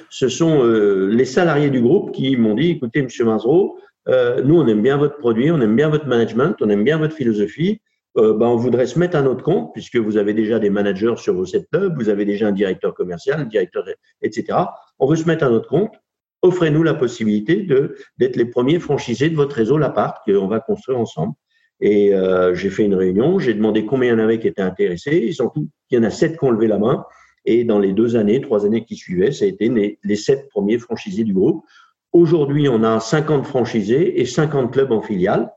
ce 0.09 0.29
sont 0.29 0.63
euh, 0.63 1.07
les 1.11 1.25
salariés 1.25 1.69
du 1.69 1.81
groupe 1.81 2.11
qui 2.11 2.35
m'ont 2.37 2.55
dit, 2.55 2.71
écoutez, 2.71 3.03
Monsieur 3.03 3.25
Mazreau, 3.25 3.77
euh, 4.07 4.41
nous, 4.41 4.57
on 4.59 4.65
aime 4.67 4.81
bien 4.81 4.97
votre 4.97 5.17
produit, 5.17 5.51
on 5.51 5.61
aime 5.61 5.75
bien 5.75 5.89
votre 5.89 6.07
management, 6.07 6.55
on 6.61 6.69
aime 6.69 6.83
bien 6.83 6.97
votre 6.97 7.13
philosophie. 7.13 7.81
Euh, 8.17 8.33
ben, 8.33 8.47
on 8.47 8.55
voudrait 8.55 8.87
se 8.87 8.97
mettre 8.97 9.15
à 9.15 9.21
notre 9.21 9.43
compte 9.43 9.73
puisque 9.73 9.97
vous 9.97 10.17
avez 10.17 10.33
déjà 10.33 10.57
des 10.57 10.71
managers 10.71 11.13
sur 11.17 11.35
vos 11.35 11.45
sept 11.45 11.67
clubs, 11.71 11.95
vous 11.95 12.09
avez 12.09 12.25
déjà 12.25 12.47
un 12.47 12.51
directeur 12.51 12.95
commercial, 12.95 13.39
un 13.39 13.45
directeur, 13.45 13.85
etc. 14.23 14.57
On 14.97 15.07
veut 15.07 15.17
se 15.17 15.27
mettre 15.27 15.43
à 15.43 15.49
notre 15.49 15.67
compte. 15.67 15.93
Offrez-nous 16.41 16.81
la 16.83 16.93
possibilité 16.93 17.57
de 17.57 17.95
d'être 18.17 18.35
les 18.37 18.45
premiers 18.45 18.79
franchisés 18.79 19.29
de 19.29 19.35
votre 19.35 19.55
réseau 19.55 19.77
l'appart 19.77 20.17
qu'on 20.25 20.47
va 20.47 20.59
construire 20.59 20.97
ensemble. 20.99 21.33
Et 21.79 22.13
euh, 22.13 22.55
j'ai 22.55 22.71
fait 22.71 22.85
une 22.85 22.95
réunion, 22.95 23.37
j'ai 23.37 23.53
demandé 23.53 23.85
combien 23.85 24.13
il 24.13 24.17
y 24.17 24.21
en 24.21 24.23
avait 24.23 24.39
qui 24.39 24.47
étaient 24.47 24.63
intéressés. 24.63 25.21
Ils 25.23 25.35
sont 25.35 25.49
tous, 25.49 25.67
il 25.91 25.95
y 25.95 25.99
en 25.99 26.03
a 26.03 26.09
sept 26.09 26.39
qui 26.39 26.43
ont 26.43 26.51
levé 26.51 26.67
la 26.67 26.79
main. 26.79 27.05
Et 27.49 27.63
dans 27.63 27.79
les 27.79 27.93
deux 27.93 28.17
années, 28.17 28.41
trois 28.41 28.65
années 28.65 28.83
qui 28.83 28.97
suivaient, 28.97 29.31
ça 29.31 29.45
a 29.45 29.47
été 29.47 29.97
les, 30.03 30.15
sept 30.17 30.49
premiers 30.49 30.77
franchisés 30.77 31.23
du 31.23 31.33
groupe. 31.33 31.63
Aujourd'hui, 32.11 32.67
on 32.67 32.83
a 32.83 32.99
50 32.99 33.45
franchisés 33.45 34.19
et 34.19 34.25
50 34.25 34.73
clubs 34.73 34.91
en 34.91 35.01
filiale. 35.01 35.49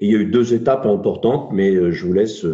il 0.00 0.10
y 0.10 0.16
a 0.16 0.18
eu 0.18 0.26
deux 0.26 0.52
étapes 0.52 0.84
importantes, 0.84 1.50
mais 1.52 1.70
euh, 1.70 1.92
je 1.92 2.04
vous 2.04 2.12
laisse, 2.12 2.44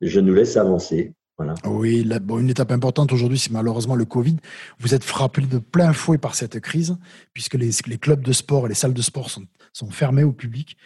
je 0.00 0.20
nous 0.20 0.34
laisse 0.34 0.56
avancer. 0.56 1.14
Voilà. 1.36 1.54
Oui, 1.64 2.08
bon, 2.22 2.38
une 2.38 2.50
étape 2.50 2.70
importante 2.70 3.12
aujourd'hui, 3.12 3.38
c'est 3.38 3.50
malheureusement 3.50 3.96
le 3.96 4.04
Covid. 4.04 4.36
Vous 4.78 4.94
êtes 4.94 5.02
frappé 5.02 5.42
de 5.42 5.58
plein 5.58 5.92
fouet 5.92 6.16
par 6.16 6.36
cette 6.36 6.60
crise, 6.60 6.96
puisque 7.32 7.54
les, 7.54 7.72
clubs 7.98 8.22
de 8.22 8.32
sport 8.32 8.66
et 8.66 8.68
les 8.68 8.76
salles 8.76 8.94
de 8.94 9.02
sport 9.02 9.30
sont, 9.30 9.42
sont 9.72 9.90
fermés 9.90 10.22
au 10.22 10.32
public. 10.32 10.76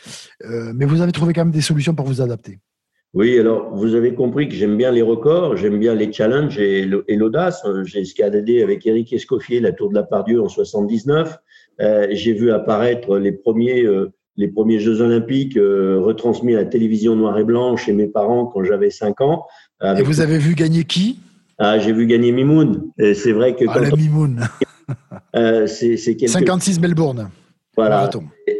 Euh, 0.44 0.72
mais 0.74 0.86
vous 0.86 1.02
avez 1.02 1.12
trouvé 1.12 1.34
quand 1.34 1.44
même 1.44 1.52
des 1.52 1.60
solutions 1.60 1.94
pour 1.94 2.06
vous 2.06 2.22
adapter. 2.22 2.60
Oui, 3.14 3.38
alors 3.38 3.74
vous 3.74 3.94
avez 3.94 4.14
compris 4.14 4.48
que 4.48 4.54
j'aime 4.54 4.76
bien 4.76 4.90
les 4.92 5.02
records, 5.02 5.56
j'aime 5.56 5.78
bien 5.78 5.94
les 5.94 6.12
challenges 6.12 6.58
et 6.58 6.84
l'audace. 6.84 7.64
J'ai 7.84 8.00
escaladé 8.00 8.62
avec 8.62 8.86
Eric 8.86 9.12
Escoffier 9.12 9.60
la 9.60 9.72
Tour 9.72 9.88
de 9.88 9.94
la 9.94 10.02
Pardieu 10.02 10.42
en 10.42 10.48
79. 10.48 11.38
Euh, 11.80 12.08
J'ai 12.10 12.32
vu 12.34 12.50
apparaître 12.50 13.18
les 13.18 13.32
premiers, 13.32 13.82
euh, 13.84 14.12
les 14.36 14.48
premiers 14.48 14.78
Jeux 14.78 15.00
Olympiques 15.00 15.56
euh, 15.56 15.98
retransmis 16.00 16.54
à 16.54 16.58
la 16.58 16.64
télévision 16.66 17.16
noir 17.16 17.38
et 17.38 17.44
blanc 17.44 17.76
chez 17.76 17.92
mes 17.92 18.08
parents 18.08 18.46
quand 18.46 18.62
j'avais 18.64 18.90
5 18.90 19.20
ans. 19.22 19.46
Et 19.82 20.02
vous 20.02 20.20
avez 20.20 20.38
vu 20.38 20.54
gagner 20.54 20.84
qui? 20.84 21.18
Ah, 21.58 21.78
J'ai 21.78 21.92
vu 21.92 22.06
gagner 22.06 22.30
Mimoun. 22.30 22.90
C'est 22.98 23.32
vrai 23.32 23.56
que. 23.56 23.64
Ah, 23.68 23.80
la 23.80 23.90
Mimoun 23.90 24.40
euh, 25.34 25.66
C'est 25.66 25.96
quelque... 26.16 26.28
56 26.28 26.80
Melbourne. 26.80 27.30
Voilà, 27.78 28.10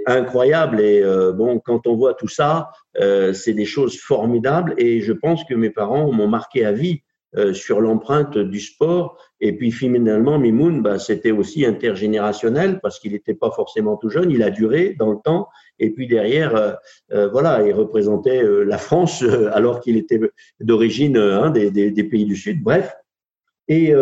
incroyable. 0.06 0.80
Et 0.80 1.02
euh, 1.02 1.32
bon, 1.32 1.58
quand 1.58 1.88
on 1.88 1.96
voit 1.96 2.14
tout 2.14 2.28
ça, 2.28 2.70
euh, 3.00 3.32
c'est 3.32 3.52
des 3.52 3.64
choses 3.64 3.98
formidables. 3.98 4.74
Et 4.78 5.00
je 5.00 5.12
pense 5.12 5.42
que 5.42 5.54
mes 5.54 5.70
parents 5.70 6.12
m'ont 6.12 6.28
marqué 6.28 6.64
à 6.64 6.70
vie 6.70 7.02
euh, 7.36 7.52
sur 7.52 7.80
l'empreinte 7.80 8.38
du 8.38 8.60
sport. 8.60 9.18
Et 9.40 9.56
puis 9.56 9.72
finalement, 9.72 10.38
Mimoun, 10.38 10.82
bah, 10.82 11.00
c'était 11.00 11.32
aussi 11.32 11.66
intergénérationnel 11.66 12.78
parce 12.80 13.00
qu'il 13.00 13.10
n'était 13.10 13.34
pas 13.34 13.50
forcément 13.50 13.96
tout 13.96 14.08
jeune. 14.08 14.30
Il 14.30 14.44
a 14.44 14.50
duré 14.50 14.94
dans 14.96 15.10
le 15.10 15.18
temps. 15.24 15.48
Et 15.80 15.90
puis 15.90 16.06
derrière, 16.06 16.76
voilà, 17.10 17.66
il 17.66 17.72
représentait 17.72 18.42
la 18.64 18.78
France 18.78 19.24
alors 19.52 19.80
qu'il 19.80 19.96
était 19.96 20.20
d'origine 20.60 21.16
hein, 21.16 21.50
des, 21.50 21.72
des, 21.72 21.90
des, 21.90 22.04
pays 22.04 22.24
du 22.24 22.34
Sud. 22.36 22.62
Bref. 22.62 22.96
Et, 23.68 23.92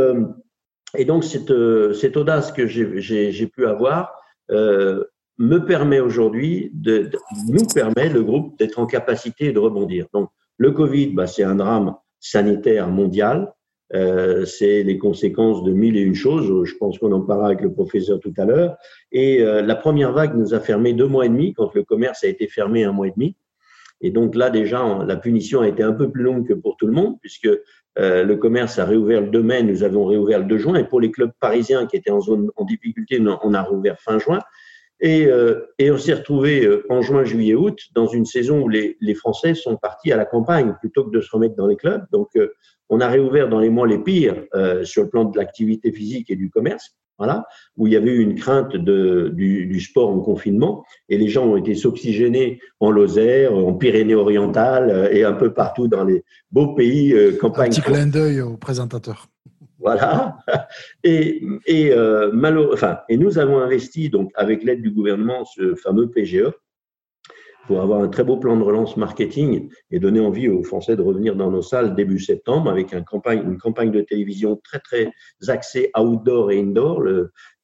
et 0.96 1.04
donc 1.04 1.24
cette, 1.24 1.52
cette 1.92 2.16
audace 2.16 2.50
que 2.50 2.66
j'ai 2.66 3.46
pu 3.46 3.66
avoir 3.66 4.14
euh, 4.50 5.04
me 5.38 5.58
permet 5.58 6.00
aujourd'hui, 6.00 6.70
de, 6.72 7.10
nous 7.48 7.66
permet, 7.74 8.08
le 8.08 8.22
groupe, 8.22 8.58
d'être 8.58 8.78
en 8.78 8.86
capacité 8.86 9.52
de 9.52 9.58
rebondir. 9.58 10.06
Donc, 10.14 10.30
le 10.56 10.70
Covid, 10.70 11.08
bah, 11.08 11.26
c'est 11.26 11.42
un 11.42 11.56
drame 11.56 11.94
sanitaire 12.20 12.88
mondial. 12.88 13.52
Euh, 13.94 14.44
c'est 14.46 14.82
les 14.82 14.98
conséquences 14.98 15.62
de 15.62 15.72
mille 15.72 15.96
et 15.96 16.00
une 16.00 16.14
choses. 16.14 16.64
Je 16.64 16.74
pense 16.76 16.98
qu'on 16.98 17.12
en 17.12 17.20
parlera 17.20 17.48
avec 17.48 17.60
le 17.60 17.72
professeur 17.72 18.18
tout 18.18 18.32
à 18.36 18.44
l'heure. 18.44 18.76
Et 19.12 19.42
euh, 19.42 19.62
la 19.62 19.76
première 19.76 20.12
vague 20.12 20.36
nous 20.36 20.54
a 20.54 20.60
fermé 20.60 20.92
deux 20.92 21.06
mois 21.06 21.26
et 21.26 21.28
demi, 21.28 21.52
quand 21.52 21.72
le 21.74 21.84
commerce 21.84 22.24
a 22.24 22.28
été 22.28 22.48
fermé 22.48 22.84
un 22.84 22.92
mois 22.92 23.08
et 23.08 23.12
demi. 23.12 23.36
Et 24.00 24.10
donc 24.10 24.34
là, 24.34 24.50
déjà, 24.50 25.04
la 25.06 25.16
punition 25.16 25.62
a 25.62 25.68
été 25.68 25.82
un 25.82 25.92
peu 25.92 26.10
plus 26.10 26.22
longue 26.22 26.46
que 26.46 26.54
pour 26.54 26.76
tout 26.76 26.86
le 26.86 26.92
monde, 26.92 27.16
puisque 27.20 27.48
euh, 27.98 28.24
le 28.24 28.36
commerce 28.36 28.78
a 28.78 28.84
réouvert 28.84 29.22
le 29.22 29.28
2 29.28 29.42
mai, 29.42 29.62
nous 29.62 29.82
avons 29.82 30.04
réouvert 30.04 30.40
le 30.40 30.44
2 30.44 30.58
juin. 30.58 30.74
Et 30.76 30.84
pour 30.84 31.00
les 31.00 31.10
clubs 31.10 31.32
parisiens 31.40 31.86
qui 31.86 31.96
étaient 31.96 32.10
en 32.10 32.20
zone 32.20 32.50
en 32.56 32.64
difficulté, 32.64 33.22
on 33.42 33.54
a 33.54 33.62
réouvert 33.62 33.98
fin 34.00 34.18
juin. 34.18 34.40
Et, 35.00 35.26
euh, 35.26 35.66
et 35.78 35.90
on 35.90 35.98
s'est 35.98 36.14
retrouvé 36.14 36.64
euh, 36.64 36.86
en 36.88 37.02
juin, 37.02 37.24
juillet, 37.24 37.54
août 37.54 37.78
dans 37.94 38.06
une 38.06 38.24
saison 38.24 38.62
où 38.62 38.68
les, 38.68 38.96
les, 39.00 39.14
Français 39.14 39.54
sont 39.54 39.76
partis 39.76 40.10
à 40.10 40.16
la 40.16 40.24
campagne 40.24 40.74
plutôt 40.80 41.04
que 41.04 41.10
de 41.10 41.20
se 41.20 41.30
remettre 41.30 41.54
dans 41.54 41.66
les 41.66 41.76
clubs. 41.76 42.04
Donc, 42.12 42.28
on 42.88 43.00
a 43.00 43.08
réouvert 43.08 43.48
dans 43.48 43.60
les 43.60 43.68
mois 43.68 43.86
les 43.86 43.98
pires 43.98 44.44
sur 44.84 45.02
le 45.02 45.10
plan 45.10 45.24
de 45.24 45.36
l'activité 45.36 45.92
physique 45.92 46.30
et 46.30 46.36
du 46.36 46.48
commerce 46.48 46.94
voilà, 47.18 47.46
où 47.76 47.86
il 47.86 47.92
y 47.92 47.96
avait 47.96 48.10
eu 48.10 48.20
une 48.20 48.34
crainte 48.34 48.76
de, 48.76 49.30
du, 49.34 49.66
du, 49.66 49.80
sport 49.80 50.10
en 50.10 50.20
confinement, 50.20 50.84
et 51.08 51.16
les 51.16 51.28
gens 51.28 51.46
ont 51.46 51.56
été 51.56 51.74
s'oxygéner 51.74 52.60
en 52.80 52.90
Lozère, 52.90 53.54
en 53.54 53.72
Pyrénées-Orientales 53.72 54.90
euh, 54.90 55.10
et 55.10 55.24
un 55.24 55.32
peu 55.32 55.52
partout 55.52 55.88
dans 55.88 56.04
les 56.04 56.24
beaux 56.50 56.74
pays 56.74 57.12
euh, 57.12 57.36
campagnes. 57.36 57.68
Un 57.68 57.70
petit 57.70 57.82
clin 57.82 58.06
d'œil 58.06 58.40
au 58.40 58.56
présentateur. 58.56 59.28
Voilà. 59.78 60.38
Et, 61.04 61.44
et, 61.66 61.92
euh, 61.92 62.32
enfin, 62.72 62.98
et 63.08 63.16
nous 63.16 63.38
avons 63.38 63.58
investi, 63.58 64.10
donc, 64.10 64.32
avec 64.34 64.64
l'aide 64.64 64.82
du 64.82 64.90
gouvernement, 64.90 65.44
ce 65.44 65.76
fameux 65.76 66.10
PGE, 66.10 66.50
pour 67.66 67.80
avoir 67.80 68.00
un 68.00 68.08
très 68.08 68.24
beau 68.24 68.36
plan 68.36 68.56
de 68.56 68.62
relance 68.62 68.96
marketing 68.96 69.68
et 69.90 69.98
donner 69.98 70.20
envie 70.20 70.48
aux 70.48 70.62
Français 70.62 70.96
de 70.96 71.02
revenir 71.02 71.36
dans 71.36 71.50
nos 71.50 71.62
salles 71.62 71.94
début 71.94 72.18
septembre 72.18 72.70
avec 72.70 72.92
une 72.92 73.04
campagne, 73.04 73.42
une 73.44 73.58
campagne 73.58 73.90
de 73.90 74.00
télévision 74.00 74.60
très 74.62 74.78
très 74.78 75.10
axée 75.48 75.90
outdoor 75.98 76.52
et 76.52 76.60
indoor. 76.60 77.02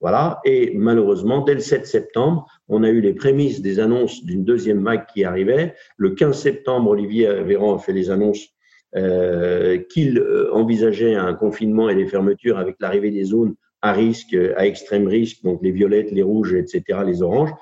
Voilà. 0.00 0.40
Et 0.44 0.72
malheureusement, 0.76 1.42
dès 1.42 1.54
le 1.54 1.60
7 1.60 1.86
septembre, 1.86 2.46
on 2.68 2.82
a 2.82 2.88
eu 2.88 3.00
les 3.00 3.14
prémices 3.14 3.60
des 3.60 3.78
annonces 3.78 4.24
d'une 4.24 4.44
deuxième 4.44 4.82
vague 4.82 5.06
qui 5.06 5.24
arrivait. 5.24 5.74
Le 5.96 6.10
15 6.10 6.36
septembre, 6.36 6.90
Olivier 6.90 7.42
Véran 7.44 7.76
a 7.76 7.78
fait 7.78 7.92
les 7.92 8.10
annonces 8.10 8.48
euh, 8.96 9.78
qu'il 9.78 10.18
euh, 10.18 10.52
envisageait 10.52 11.14
un 11.14 11.32
confinement 11.34 11.88
et 11.88 11.94
des 11.94 12.06
fermetures 12.06 12.58
avec 12.58 12.76
l'arrivée 12.80 13.10
des 13.10 13.24
zones 13.24 13.54
à 13.80 13.92
risque, 13.92 14.36
à 14.56 14.66
extrême 14.66 15.08
risque, 15.08 15.42
donc 15.42 15.60
les 15.62 15.72
violettes, 15.72 16.12
les 16.12 16.22
rouges, 16.22 16.54
etc., 16.54 17.00
les 17.04 17.22
oranges 17.22 17.52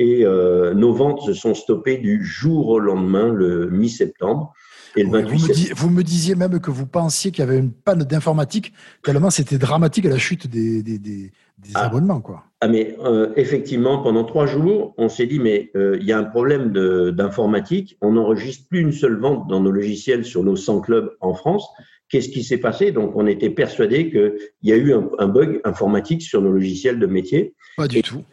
et 0.00 0.24
euh, 0.24 0.72
nos 0.72 0.94
ventes 0.94 1.20
se 1.20 1.34
sont 1.34 1.52
stoppées 1.52 1.98
du 1.98 2.24
jour 2.24 2.68
au 2.68 2.78
lendemain, 2.78 3.28
le 3.28 3.68
mi-septembre. 3.68 4.54
Et 4.96 5.04
le 5.04 5.10
28 5.10 5.28
vous, 5.28 5.46
me 5.46 5.74
vous, 5.74 5.90
me 5.90 6.02
disiez 6.02 6.34
même 6.34 6.58
que 6.58 6.70
vous 6.70 6.86
pensiez 6.86 7.30
qu'il 7.30 7.44
y 7.44 7.46
avait 7.46 7.58
une 7.58 7.70
panne 7.70 8.02
d'informatique, 8.02 8.72
tellement 9.04 9.28
c'était 9.28 9.58
dramatique 9.58 10.06
à 10.06 10.08
la 10.08 10.18
chute 10.18 10.48
des, 10.48 10.82
des, 10.82 10.98
des, 10.98 11.30
ah. 11.74 11.84
abonnements. 11.84 12.22
Quoi. 12.22 12.42
Ah, 12.62 12.68
mais 12.68 12.96
euh, 13.04 13.30
effectivement, 13.36 14.02
pendant 14.02 14.24
trois 14.24 14.46
jours, 14.46 14.94
on 14.96 15.10
s'est 15.10 15.26
dit, 15.26 15.38
mais 15.38 15.70
euh, 15.76 15.98
il 16.00 16.06
y 16.06 16.12
a 16.12 16.18
un 16.18 16.24
problème 16.24 16.72
d'informatique. 17.12 17.98
On 18.00 18.12
n'enregistre 18.12 18.68
plus 18.68 18.80
une 18.80 18.92
seule 18.92 19.20
vente 19.20 19.48
dans 19.48 19.60
nos 19.60 19.70
logiciels 19.70 20.24
sur 20.24 20.42
nos 20.42 20.56
100 20.56 20.80
clubs 20.80 21.10
en 21.20 21.34
France. 21.34 21.68
Qu'est-ce 22.10 22.28
qui 22.28 22.42
s'est 22.42 22.58
passé? 22.58 22.90
Donc, 22.90 23.12
on 23.14 23.26
était 23.26 23.50
persuadé 23.50 24.10
qu'il 24.10 24.32
y 24.64 24.72
a 24.72 24.76
eu 24.76 24.92
un, 24.92 25.28
bug 25.28 25.60
informatique 25.62 26.22
sur 26.22 26.42
nos 26.42 26.50
logiciels 26.50 26.98
de 26.98 27.06
métier. 27.06 27.54
Pas 27.76 27.86
du 27.86 28.02
tout. 28.02 28.24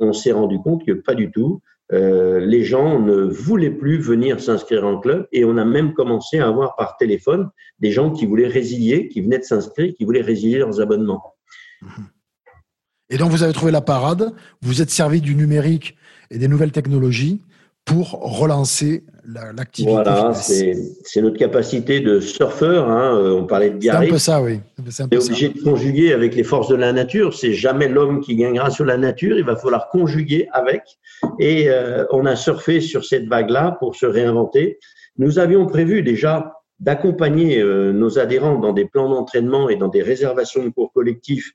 On, 0.00 0.14
s'est 0.14 0.32
rendu 0.32 0.58
compte 0.58 0.86
que 0.86 0.92
pas 0.92 1.14
du 1.14 1.30
tout. 1.30 1.60
Euh, 1.92 2.40
les 2.40 2.64
gens 2.64 2.98
ne 2.98 3.22
voulaient 3.24 3.70
plus 3.70 3.98
venir 3.98 4.40
s'inscrire 4.40 4.84
en 4.84 4.98
club 4.98 5.28
et 5.30 5.44
on 5.44 5.56
a 5.56 5.64
même 5.64 5.92
commencé 5.92 6.38
à 6.38 6.48
avoir 6.48 6.74
par 6.74 6.96
téléphone 6.96 7.50
des 7.78 7.92
gens 7.92 8.10
qui 8.10 8.26
voulaient 8.26 8.48
résilier, 8.48 9.08
qui 9.08 9.20
venaient 9.20 9.38
de 9.38 9.44
s'inscrire, 9.44 9.92
qui 9.94 10.04
voulaient 10.04 10.22
résilier 10.22 10.58
leurs 10.58 10.80
abonnements. 10.80 11.22
Et 13.10 13.18
donc, 13.18 13.30
vous 13.30 13.42
avez 13.42 13.52
trouvé 13.52 13.70
la 13.70 13.82
parade, 13.82 14.32
vous 14.62 14.80
êtes 14.82 14.90
servi 14.90 15.20
du 15.20 15.36
numérique 15.36 15.96
et 16.30 16.38
des 16.38 16.48
nouvelles 16.48 16.72
technologies 16.72 17.42
pour 17.86 18.18
relancer 18.20 19.04
l'activité. 19.54 19.92
voilà, 19.92 20.34
c'est 20.34 21.22
notre 21.22 21.38
capacité 21.38 22.00
de 22.00 22.18
surfeur. 22.18 22.90
Hein, 22.90 23.16
euh, 23.16 23.30
on 23.30 23.46
parlait 23.46 23.70
de 23.70 23.76
Biarritz. 23.76 24.00
C'est 24.00 24.10
un 24.10 24.12
peu 24.12 24.18
ça, 24.18 24.42
oui. 24.42 24.60
C'est 24.90 25.04
obligé 25.04 25.48
de 25.50 25.62
conjuguer 25.62 26.12
avec 26.12 26.34
les 26.34 26.42
forces 26.42 26.68
de 26.68 26.74
la 26.74 26.92
nature. 26.92 27.32
C'est 27.32 27.52
jamais 27.52 27.88
l'homme 27.88 28.20
qui 28.20 28.34
gagnera 28.34 28.70
sur 28.70 28.84
la 28.84 28.98
nature. 28.98 29.38
Il 29.38 29.44
va 29.44 29.54
falloir 29.54 29.88
conjuguer 29.88 30.48
avec. 30.52 30.82
Et 31.38 31.70
euh, 31.70 32.04
on 32.10 32.26
a 32.26 32.34
surfé 32.34 32.80
sur 32.80 33.04
cette 33.04 33.28
vague-là 33.28 33.76
pour 33.78 33.94
se 33.94 34.04
réinventer. 34.04 34.78
Nous 35.16 35.38
avions 35.38 35.64
prévu 35.66 36.02
déjà 36.02 36.54
d'accompagner 36.80 37.60
euh, 37.60 37.92
nos 37.92 38.18
adhérents 38.18 38.58
dans 38.58 38.72
des 38.72 38.84
plans 38.84 39.08
d'entraînement 39.08 39.68
et 39.68 39.76
dans 39.76 39.88
des 39.88 40.02
réservations 40.02 40.64
de 40.64 40.70
cours 40.70 40.92
collectifs 40.92 41.52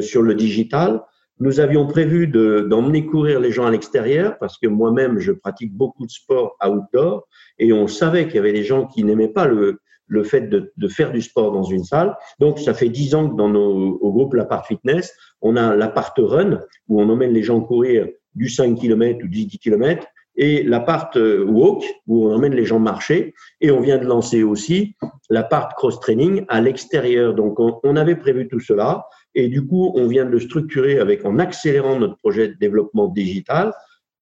sur 0.00 0.22
le 0.22 0.34
digital. 0.34 1.02
Nous 1.40 1.60
avions 1.60 1.86
prévu 1.86 2.26
d'emmener 2.26 3.06
courir 3.06 3.38
les 3.38 3.52
gens 3.52 3.66
à 3.66 3.70
l'extérieur 3.70 4.36
parce 4.38 4.58
que 4.58 4.66
moi-même, 4.66 5.18
je 5.18 5.32
pratique 5.32 5.72
beaucoup 5.72 6.04
de 6.04 6.10
sport 6.10 6.56
outdoor 6.64 7.28
et 7.58 7.72
on 7.72 7.86
savait 7.86 8.26
qu'il 8.26 8.36
y 8.36 8.38
avait 8.38 8.52
des 8.52 8.64
gens 8.64 8.86
qui 8.86 9.04
n'aimaient 9.04 9.28
pas 9.28 9.46
le, 9.46 9.80
le 10.08 10.24
fait 10.24 10.42
de, 10.42 10.72
de, 10.76 10.88
faire 10.88 11.12
du 11.12 11.22
sport 11.22 11.52
dans 11.52 11.62
une 11.62 11.84
salle. 11.84 12.16
Donc, 12.40 12.58
ça 12.58 12.74
fait 12.74 12.88
dix 12.88 13.14
ans 13.14 13.28
que 13.28 13.36
dans 13.36 13.48
nos 13.48 13.98
au 14.00 14.12
groupe 14.12 14.34
l'Apart 14.34 14.66
Fitness, 14.66 15.14
on 15.40 15.56
a 15.56 15.76
l'Apart 15.76 16.14
Run 16.16 16.60
où 16.88 17.00
on 17.00 17.08
emmène 17.08 17.32
les 17.32 17.42
gens 17.42 17.60
courir 17.60 18.08
du 18.34 18.48
5 18.48 18.76
km 18.76 19.24
ou 19.24 19.28
du 19.28 19.44
10 19.44 19.58
km 19.58 20.06
et 20.38 20.62
l'appart 20.62 21.16
walk 21.16 21.84
où 22.06 22.28
on 22.28 22.34
emmène 22.34 22.54
les 22.54 22.64
gens 22.64 22.78
marcher 22.78 23.34
et 23.60 23.70
on 23.72 23.80
vient 23.80 23.98
de 23.98 24.06
lancer 24.06 24.44
aussi 24.44 24.94
l'appart 25.30 25.74
cross 25.74 25.98
training 26.00 26.44
à 26.48 26.60
l'extérieur. 26.60 27.34
Donc 27.34 27.58
on, 27.58 27.80
on, 27.82 27.96
avait 27.96 28.14
prévu 28.14 28.48
tout 28.48 28.60
cela 28.60 29.04
et 29.38 29.46
du 29.46 29.64
coup, 29.64 29.92
on 29.94 30.08
vient 30.08 30.24
de 30.24 30.30
le 30.30 30.40
structurer 30.40 30.98
avec 30.98 31.24
en 31.24 31.38
accélérant 31.38 31.96
notre 31.96 32.16
projet 32.16 32.48
de 32.48 32.54
développement 32.54 33.06
digital. 33.06 33.72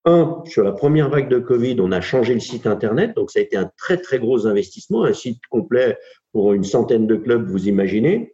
Un, 0.04 0.42
sur 0.44 0.62
la 0.62 0.72
première 0.72 1.08
vague 1.08 1.30
de 1.30 1.38
Covid, 1.38 1.76
on 1.80 1.90
a 1.90 2.02
changé 2.02 2.34
le 2.34 2.40
site 2.40 2.66
Internet. 2.66 3.16
Donc, 3.16 3.30
ça 3.30 3.38
a 3.38 3.42
été 3.42 3.56
un 3.56 3.70
très, 3.78 3.96
très 3.96 4.18
gros 4.18 4.46
investissement. 4.46 5.04
Un 5.04 5.14
site 5.14 5.40
complet 5.48 5.96
pour 6.32 6.52
une 6.52 6.64
centaine 6.64 7.06
de 7.06 7.16
clubs, 7.16 7.48
vous 7.48 7.66
imaginez, 7.66 8.30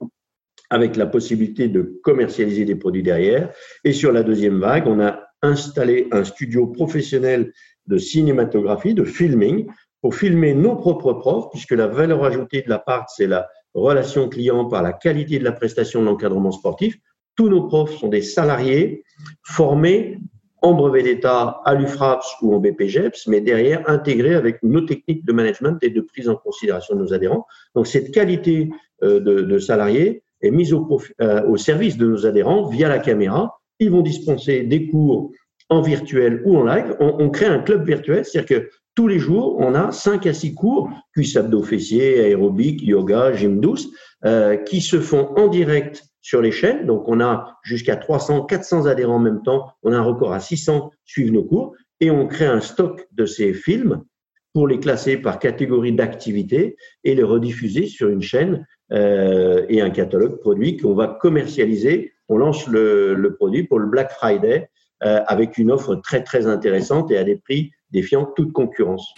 avec 0.71 0.97
la 0.97 1.07
possibilité 1.07 1.69
de 1.69 2.01
commercialiser 2.03 2.65
des 2.65 2.75
produits 2.75 3.05
derrière. 3.05 3.53
Et 3.85 3.93
sur 3.93 4.11
la 4.11 4.25
deuxième 4.25 4.59
vague, 4.59 4.89
on 4.89 4.99
a 4.99 5.21
installé 5.41 6.09
un 6.11 6.25
studio 6.25 6.67
professionnel 6.67 7.53
de 7.87 7.97
cinématographie, 7.97 8.95
de 8.95 9.05
filming, 9.05 9.69
pour 10.01 10.17
filmer 10.17 10.53
nos 10.53 10.75
propres 10.75 11.13
profs, 11.13 11.49
puisque 11.51 11.71
la 11.71 11.87
valeur 11.87 12.25
ajoutée 12.25 12.63
de 12.63 12.69
la 12.69 12.81
part, 12.81 13.09
c'est 13.09 13.29
la 13.29 13.47
relation 13.75 14.29
client 14.29 14.67
par 14.67 14.83
la 14.83 14.93
qualité 14.93 15.39
de 15.39 15.45
la 15.45 15.53
prestation 15.53 16.01
de 16.01 16.07
l'encadrement 16.07 16.53
sportif. 16.53 16.97
Tous 17.37 17.49
nos 17.49 17.67
profs 17.67 17.97
sont 17.97 18.09
des 18.09 18.23
salariés 18.23 19.05
formés 19.43 20.19
en 20.61 20.75
brevet 20.75 21.03
d'État 21.03 21.61
à 21.65 21.75
l'UFRAPS 21.75 22.37
ou 22.43 22.55
en 22.55 22.61
BPGEPS, 22.61 23.27
mais 23.27 23.41
derrière 23.41 23.89
intégrés 23.89 24.35
avec 24.35 24.63
nos 24.63 24.83
techniques 24.83 25.25
de 25.25 25.33
management 25.33 25.77
et 25.83 25.91
de 25.91 26.01
prise 26.01 26.29
en 26.29 26.37
considération 26.37 26.95
de 26.95 27.01
nos 27.01 27.13
adhérents. 27.13 27.47
Donc 27.75 27.89
cette 27.89 28.13
qualité 28.13 28.71
euh, 29.03 29.19
de, 29.19 29.59
salariés 29.59 30.23
est 30.41 30.51
mise 30.51 30.73
au, 30.73 31.01
euh, 31.21 31.43
au 31.49 31.57
service 31.57 31.97
de 31.97 32.07
nos 32.07 32.27
adhérents 32.27 32.69
via 32.69 32.89
la 32.89 33.01
caméra. 33.01 33.61
Ils 33.81 33.91
vont 33.91 34.03
dispenser 34.03 34.63
des 34.63 34.87
cours 34.89 35.33
en 35.69 35.81
virtuel 35.81 36.43
ou 36.45 36.57
en 36.59 36.65
live. 36.65 36.95
On, 37.01 37.17
on 37.19 37.31
crée 37.31 37.47
un 37.47 37.59
club 37.59 37.85
virtuel, 37.85 38.25
c'est-à-dire 38.25 38.61
que 38.61 38.71
tous 38.95 39.09
les 39.09 39.19
jours, 39.19 39.57
on 39.59 39.75
a 39.75 39.91
5 39.91 40.27
à 40.27 40.35
6 40.35 40.55
cours, 40.55 40.91
cuisse 41.15 41.37
abdos 41.37 41.63
fessiers, 41.63 42.21
aérobic, 42.21 42.83
yoga, 42.83 43.33
gym 43.33 43.61
douce, 43.61 43.89
euh, 44.25 44.57
qui 44.57 44.81
se 44.81 45.01
font 45.01 45.35
en 45.37 45.49
direct 45.49 46.05
sur 46.21 46.43
les 46.43 46.53
chaînes. 46.53 46.87
Donc, 46.87 47.09
on 47.09 47.21
a 47.21 47.57
jusqu'à 47.63 47.97
300, 47.97 48.45
400 48.45 48.87
adhérents 48.87 49.17
en 49.17 49.21
même 49.21 49.43
temps. 49.43 49.73
On 49.83 49.93
a 49.93 49.97
un 49.97 50.03
record 50.03 50.33
à 50.33 50.41
600 50.41 50.91
suivent 51.05 51.33
nos 51.33 51.45
cours 51.45 51.75
et 52.01 52.11
on 52.11 52.27
crée 52.27 52.47
un 52.47 52.61
stock 52.61 53.07
de 53.13 53.27
ces 53.27 53.55
films 53.55 54.05
pour 54.53 54.69
les 54.69 54.79
classer 54.79 55.17
par 55.17 55.39
catégorie 55.39 55.93
d'activité 55.93 56.77
et 57.05 57.15
les 57.15 57.23
rediffuser 57.23 57.87
sur 57.87 58.11
une 58.11 58.21
chaîne 58.21 58.67
euh, 58.93 59.65
et 59.71 59.81
un 59.81 59.91
catalogue 59.91 60.39
produit 60.41 60.77
qu'on 60.77 60.95
va 60.95 61.09
commercialiser. 61.09 62.13
On 62.29 62.37
lance 62.37 62.67
le, 62.67 63.15
le, 63.15 63.35
produit 63.35 63.63
pour 63.63 63.79
le 63.79 63.87
Black 63.87 64.13
Friday 64.13 64.69
euh, 65.05 65.21
avec 65.27 65.57
une 65.57 65.71
offre 65.71 65.97
très 65.97 66.23
très 66.23 66.47
intéressante 66.47 67.11
et 67.11 67.17
à 67.17 67.25
des 67.25 67.37
prix 67.37 67.71
défiant 67.93 68.29
toute 68.37 68.53
concurrence. 68.53 69.15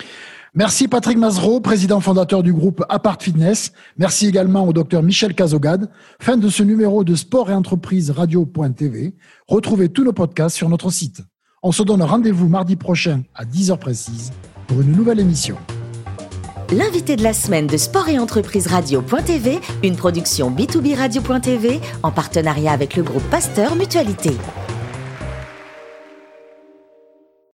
Merci 0.56 0.86
Patrick 0.86 1.18
Mazreau, 1.18 1.60
président 1.60 1.98
fondateur 1.98 2.44
du 2.44 2.52
groupe 2.52 2.84
Apart 2.88 3.20
Fitness. 3.20 3.72
Merci 3.98 4.28
également 4.28 4.68
au 4.68 4.72
docteur 4.72 5.02
Michel 5.02 5.34
Cazogade. 5.34 5.90
Fin 6.20 6.36
de 6.36 6.48
ce 6.48 6.62
numéro 6.62 7.02
de 7.02 7.16
Sport 7.16 7.50
et 7.50 7.54
Entreprise 7.54 8.12
Radio.tv. 8.12 9.14
Retrouvez 9.48 9.88
tous 9.88 10.04
nos 10.04 10.12
podcasts 10.12 10.56
sur 10.56 10.68
notre 10.68 10.90
site. 10.90 11.22
On 11.64 11.72
se 11.72 11.82
donne 11.82 12.02
rendez-vous 12.02 12.48
mardi 12.48 12.76
prochain 12.76 13.22
à 13.34 13.44
10h 13.44 13.78
précise 13.78 14.32
pour 14.68 14.80
une 14.80 14.92
nouvelle 14.92 15.18
émission. 15.18 15.56
L'invité 16.72 17.16
de 17.16 17.22
la 17.22 17.32
semaine 17.32 17.66
de 17.66 17.76
Sport 17.76 18.08
et 18.08 18.18
Entreprise 18.18 18.66
Radio.tv, 18.68 19.60
une 19.82 19.96
production 19.96 20.50
B2B 20.50 20.96
Radio.tv 20.96 21.80
en 22.02 22.10
partenariat 22.10 22.72
avec 22.72 22.96
le 22.96 23.02
groupe 23.02 23.24
Pasteur 23.30 23.76
Mutualité. 23.76 24.30